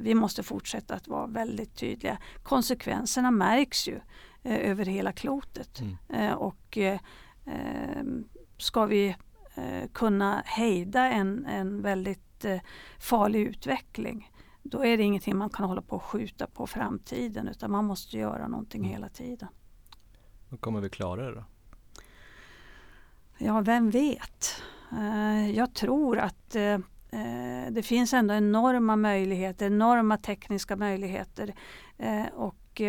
vi 0.00 0.14
måste 0.14 0.42
fortsätta 0.42 0.94
att 0.94 1.08
vara 1.08 1.26
väldigt 1.26 1.76
tydliga. 1.76 2.18
Konsekvenserna 2.42 3.30
märks 3.30 3.88
ju 3.88 4.00
över 4.44 4.84
hela 4.84 5.12
klotet 5.12 5.82
mm. 6.08 6.38
och 6.38 6.78
ska 8.58 8.86
vi 8.86 9.16
kunna 9.92 10.42
hejda 10.46 11.04
en, 11.04 11.46
en 11.46 11.82
väldigt 11.82 12.44
farlig 12.98 13.40
utveckling 13.40 14.30
då 14.62 14.84
är 14.84 14.96
det 14.96 15.02
ingenting 15.02 15.36
man 15.36 15.50
kan 15.50 15.68
hålla 15.68 15.82
på 15.82 15.96
och 15.96 16.02
skjuta 16.02 16.46
på 16.46 16.66
framtiden 16.66 17.48
utan 17.48 17.70
man 17.70 17.84
måste 17.84 18.18
göra 18.18 18.48
någonting 18.48 18.80
mm. 18.80 18.92
hela 18.92 19.08
tiden. 19.08 19.48
Hur 20.50 20.56
kommer 20.56 20.80
vi 20.80 20.90
klara 20.90 21.26
det 21.26 21.34
då? 21.34 21.44
Ja, 23.38 23.60
vem 23.60 23.90
vet? 23.90 24.62
Jag 25.54 25.74
tror 25.74 26.18
att 26.18 26.50
det 27.70 27.82
finns 27.84 28.12
ändå 28.12 28.34
enorma 28.34 28.96
möjligheter, 28.96 29.66
enorma 29.66 30.16
tekniska 30.16 30.76
möjligheter 30.76 31.54
och 32.32 32.82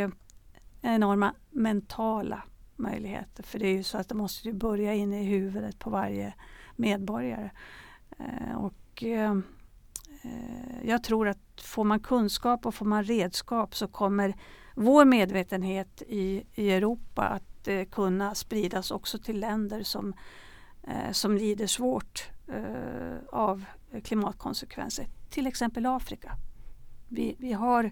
enorma 0.81 1.33
mentala 1.49 2.43
möjligheter. 2.75 3.43
För 3.43 3.59
det 3.59 3.67
är 3.67 3.73
ju 3.73 3.83
så 3.83 3.97
att 3.97 4.09
det 4.09 4.15
måste 4.15 4.53
börja 4.53 4.93
inne 4.93 5.21
i 5.21 5.25
huvudet 5.25 5.79
på 5.79 5.89
varje 5.89 6.33
medborgare. 6.75 7.51
Eh, 8.19 8.55
och 8.55 9.03
eh, 9.03 9.39
jag 10.83 11.03
tror 11.03 11.27
att 11.27 11.61
får 11.61 11.83
man 11.83 11.99
kunskap 11.99 12.65
och 12.65 12.75
får 12.75 12.85
man 12.85 13.03
redskap 13.03 13.75
så 13.75 13.87
kommer 13.87 14.35
vår 14.75 15.05
medvetenhet 15.05 16.01
i, 16.07 16.43
i 16.55 16.71
Europa 16.71 17.27
att 17.27 17.67
eh, 17.67 17.83
kunna 17.83 18.35
spridas 18.35 18.91
också 18.91 19.17
till 19.17 19.39
länder 19.39 19.83
som, 19.83 20.13
eh, 20.83 21.11
som 21.11 21.37
lider 21.37 21.67
svårt 21.67 22.29
eh, 22.47 23.17
av 23.31 23.65
klimatkonsekvenser. 24.03 25.07
Till 25.29 25.47
exempel 25.47 25.85
Afrika. 25.85 26.31
Vi, 27.07 27.35
vi 27.39 27.53
har 27.53 27.91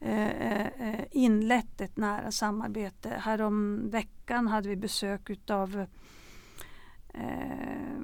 Eh, 0.00 0.66
eh, 0.66 1.04
inlett 1.10 1.80
ett 1.80 1.96
nära 1.96 2.32
samarbete. 2.32 3.08
Härom 3.08 3.90
veckan 3.90 4.48
hade 4.48 4.68
vi 4.68 4.76
besök 4.76 5.30
utav 5.30 5.86
eh, 7.14 7.98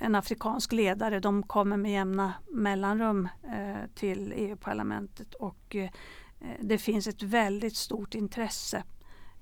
en 0.00 0.14
afrikansk 0.14 0.72
ledare. 0.72 1.20
De 1.20 1.42
kommer 1.42 1.76
med 1.76 1.92
jämna 1.92 2.34
mellanrum 2.52 3.28
eh, 3.42 3.90
till 3.94 4.32
EU-parlamentet 4.36 5.34
och 5.34 5.76
eh, 5.76 5.90
det 6.60 6.78
finns 6.78 7.06
ett 7.06 7.22
väldigt 7.22 7.76
stort 7.76 8.14
intresse 8.14 8.84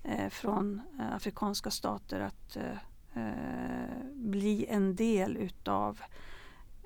eh, 0.02 0.28
från 0.28 0.80
eh, 0.98 1.14
afrikanska 1.14 1.70
stater 1.70 2.20
att 2.20 2.56
eh, 2.56 3.22
eh 3.22 3.86
bli 4.14 4.66
en 4.68 4.96
del 4.96 5.36
utav 5.36 6.00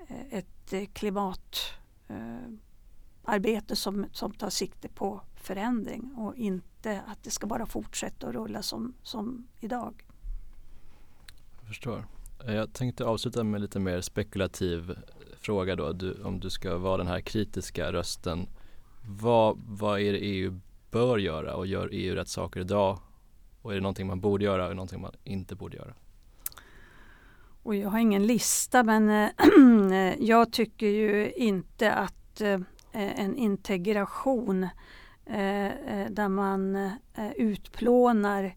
eh, 0.07 0.37
ett 0.37 0.93
klimat 0.93 1.57
klimatarbete 3.21 3.75
som, 3.75 4.05
som 4.11 4.31
tar 4.33 4.49
sikte 4.49 4.87
på 4.87 5.21
förändring 5.35 6.13
och 6.17 6.35
inte 6.35 7.01
att 7.07 7.23
det 7.23 7.31
ska 7.31 7.47
bara 7.47 7.65
fortsätta 7.65 8.27
att 8.27 8.33
rulla 8.33 8.61
som, 8.61 8.93
som 9.03 9.47
idag. 9.59 10.05
Jag 11.59 11.67
förstår. 11.67 12.05
Jag 12.45 12.73
tänkte 12.73 13.05
avsluta 13.05 13.43
med 13.43 13.61
lite 13.61 13.79
mer 13.79 14.01
spekulativ 14.01 14.95
fråga 15.39 15.75
då. 15.75 15.93
Du, 15.93 16.23
om 16.23 16.39
du 16.39 16.49
ska 16.49 16.77
vara 16.77 16.97
den 16.97 17.07
här 17.07 17.21
kritiska 17.21 17.91
rösten 17.93 18.47
vad, 19.03 19.57
vad 19.67 19.99
är 19.99 20.13
det 20.13 20.19
EU 20.19 20.59
bör 20.91 21.17
göra 21.17 21.55
och 21.55 21.67
gör 21.67 21.89
EU 21.91 22.15
rätt 22.15 22.29
saker 22.29 22.59
idag? 22.59 22.99
Och 23.61 23.71
är 23.71 23.75
det 23.75 23.81
någonting 23.81 24.07
man 24.07 24.19
borde 24.19 24.45
göra 24.45 24.67
och 24.67 24.75
någonting 24.75 25.01
man 25.01 25.13
inte 25.23 25.55
borde 25.55 25.77
göra? 25.77 25.93
Och 27.63 27.75
jag 27.75 27.89
har 27.89 27.99
ingen 27.99 28.27
lista 28.27 28.83
men 28.83 29.09
äh, 29.09 30.13
jag 30.27 30.51
tycker 30.51 30.87
ju 30.87 31.31
inte 31.31 31.93
att 31.93 32.41
äh, 32.41 32.59
Eh, 32.93 33.19
en 33.19 33.35
integration 33.35 34.63
eh, 35.25 35.65
eh, 35.65 36.09
där 36.09 36.29
man 36.29 36.91
utplånar 37.35 38.55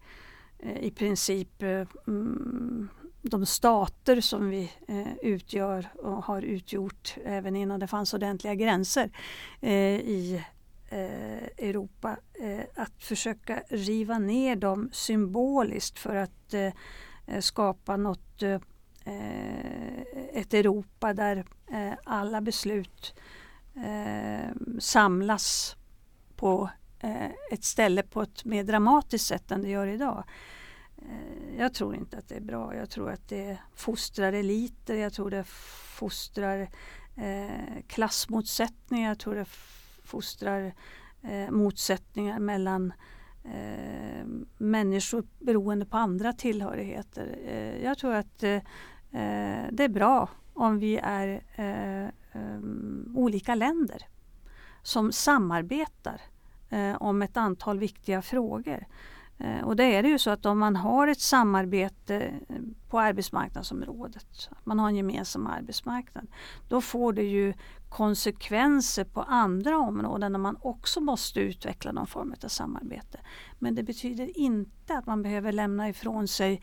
i 0.81 0.91
princip 0.91 1.63
mm, 1.63 2.89
de 3.23 3.47
stater 3.47 4.21
som 4.21 4.51
vi 4.51 4.73
utgör 5.23 5.89
och 5.95 6.25
har 6.25 6.43
utgjort 6.43 7.17
även 7.25 7.57
innan 7.57 7.81
det 7.81 7.87
fanns 7.87 8.15
ordentliga 8.15 8.55
gränser 8.55 9.11
i 9.61 10.43
Europa. 11.59 12.17
Att 12.75 13.03
försöka 13.03 13.63
riva 13.69 14.19
ner 14.19 14.57
dem 14.57 14.91
symboliskt 14.93 15.99
för 15.99 16.17
att 16.17 16.55
skapa 17.41 17.97
något 17.97 18.43
ett 20.33 20.55
Europa 20.55 21.15
där 21.15 21.45
alla 22.05 22.41
beslut 22.41 23.15
Eh, 23.77 24.51
samlas 24.79 25.77
på 26.37 26.71
eh, 27.01 27.31
ett 27.51 27.65
ställe 27.65 28.03
på 28.03 28.23
ett 28.23 28.45
mer 28.45 28.65
dramatiskt 28.65 29.27
sätt 29.27 29.51
än 29.51 29.63
det 29.63 29.69
gör 29.69 29.87
idag. 29.87 30.25
Eh, 30.99 31.59
jag 31.59 31.75
tror 31.75 31.95
inte 31.95 32.19
att 32.19 32.29
det 32.29 32.37
är 32.37 32.41
bra. 32.41 32.75
Jag 32.75 32.91
tror 32.91 33.11
att 33.11 33.29
det 33.29 33.59
fostrar 33.75 34.33
eliter. 34.33 34.95
Jag 34.95 35.13
tror 35.13 35.31
det 35.31 35.45
fostrar 35.45 36.69
eh, 37.17 37.83
klassmotsättningar. 37.87 39.09
Jag 39.09 39.19
tror 39.19 39.35
det 39.35 39.49
fostrar 40.05 40.75
eh, 41.23 41.51
motsättningar 41.51 42.39
mellan 42.39 42.93
eh, 43.45 44.27
människor 44.59 45.27
beroende 45.39 45.87
på 45.87 45.97
andra 45.97 46.33
tillhörigheter. 46.33 47.39
Eh, 47.47 47.85
jag 47.85 47.99
tror 47.99 48.15
att 48.15 48.43
eh, 48.43 48.63
det 49.71 49.85
är 49.85 49.89
bra 49.89 50.29
om 50.55 50.79
vi 50.79 50.97
är 51.03 51.43
eh, 51.55 52.09
Ehm, 52.35 53.13
olika 53.17 53.55
länder 53.55 54.07
som 54.83 55.13
samarbetar 55.13 56.21
eh, 56.71 56.95
om 56.95 57.23
ett 57.23 57.37
antal 57.37 57.79
viktiga 57.79 58.23
frågor. 58.23 58.87
Eh, 59.39 59.65
och 59.65 59.77
det 59.77 59.85
är 59.85 60.03
det 60.03 60.09
ju 60.09 60.19
så 60.19 60.31
att 60.31 60.47
om 60.47 60.59
man 60.59 60.77
har 60.77 61.09
ett 61.09 61.21
samarbete 61.21 62.17
eh, 62.49 62.57
på 62.91 63.01
arbetsmarknadsområdet, 63.01 64.51
man 64.65 64.79
har 64.79 64.89
en 64.89 64.97
gemensam 64.97 65.47
arbetsmarknad, 65.47 66.27
då 66.69 66.81
får 66.81 67.13
det 67.13 67.23
ju 67.23 67.55
konsekvenser 67.89 69.05
på 69.05 69.23
andra 69.23 69.79
områden 69.79 70.33
där 70.33 70.39
man 70.39 70.57
också 70.61 71.01
måste 71.01 71.41
utveckla 71.41 71.93
någon 71.93 72.07
form 72.07 72.35
av 72.45 72.49
samarbete. 72.49 73.21
Men 73.59 73.75
det 73.75 73.83
betyder 73.83 74.39
inte 74.39 74.99
att 74.99 75.07
man 75.07 75.23
behöver 75.23 75.53
lämna 75.53 75.89
ifrån 75.89 76.29
sig 76.29 76.63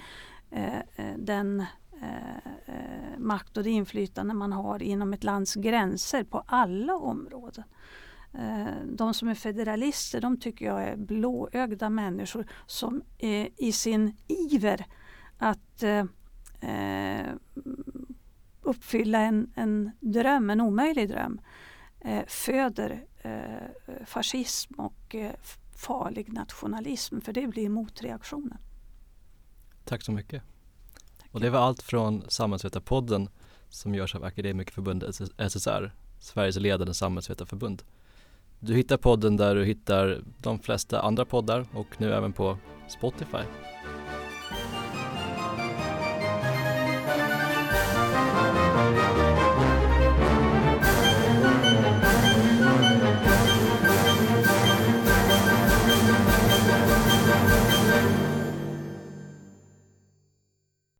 eh, 0.50 0.80
eh 0.96 1.18
den 1.18 1.66
Eh, 2.02 2.76
eh, 2.76 3.18
makt 3.18 3.58
och 3.58 3.64
det 3.64 3.70
inflytande 3.70 4.34
man 4.34 4.54
har 4.54 4.84
inom 4.84 5.14
ett 5.14 5.24
lands 5.24 5.56
gränser 5.56 6.24
på 6.24 6.44
alla 6.48 6.96
områden. 6.96 7.64
Eh, 8.34 8.86
de 8.86 9.14
som 9.14 9.28
är 9.28 9.36
federalister 9.36 10.22
de 10.22 10.40
tycker 10.40 10.66
jag 10.66 10.84
är 10.84 10.96
blåögda 10.96 11.90
människor 11.90 12.48
som 12.66 13.02
i 13.58 13.72
sin 13.72 14.16
iver 14.28 14.86
att 15.38 15.84
eh, 15.84 16.06
eh, 16.62 17.34
uppfylla 18.62 19.20
en, 19.20 19.52
en 19.56 19.92
dröm, 20.00 20.50
en 20.50 20.62
omöjlig 20.62 21.10
dröm, 21.10 21.42
eh, 22.00 22.26
föder 22.28 23.06
eh, 23.22 24.06
fascism 24.06 24.74
och 24.74 25.16
eh, 25.16 25.32
farlig 25.76 26.34
nationalism. 26.34 27.22
För 27.22 27.34
det 27.34 27.48
blir 27.48 27.70
motreaktionen. 27.70 28.58
Tack 29.86 30.02
så 30.02 30.12
mycket. 30.12 30.44
Och 31.32 31.40
det 31.40 31.50
var 31.50 31.60
allt 31.60 31.82
från 31.82 32.24
Samhällsvetarpodden 32.28 33.30
som 33.70 33.96
görs 33.96 34.16
av 34.16 34.24
Akademikerförbundet 34.24 35.16
SSR, 35.38 35.92
Sveriges 36.20 36.56
ledande 36.56 36.94
samhällsvetarförbund. 36.94 37.84
Du 38.60 38.76
hittar 38.76 38.98
podden 38.98 39.38
där 39.38 39.56
du 39.56 39.66
hittar 39.66 40.24
de 40.38 40.60
flesta 40.60 41.02
andra 41.02 41.26
poddar 41.26 41.66
och 41.74 41.88
nu 41.98 42.14
även 42.14 42.34
på 42.34 42.58
Spotify. 42.88 43.44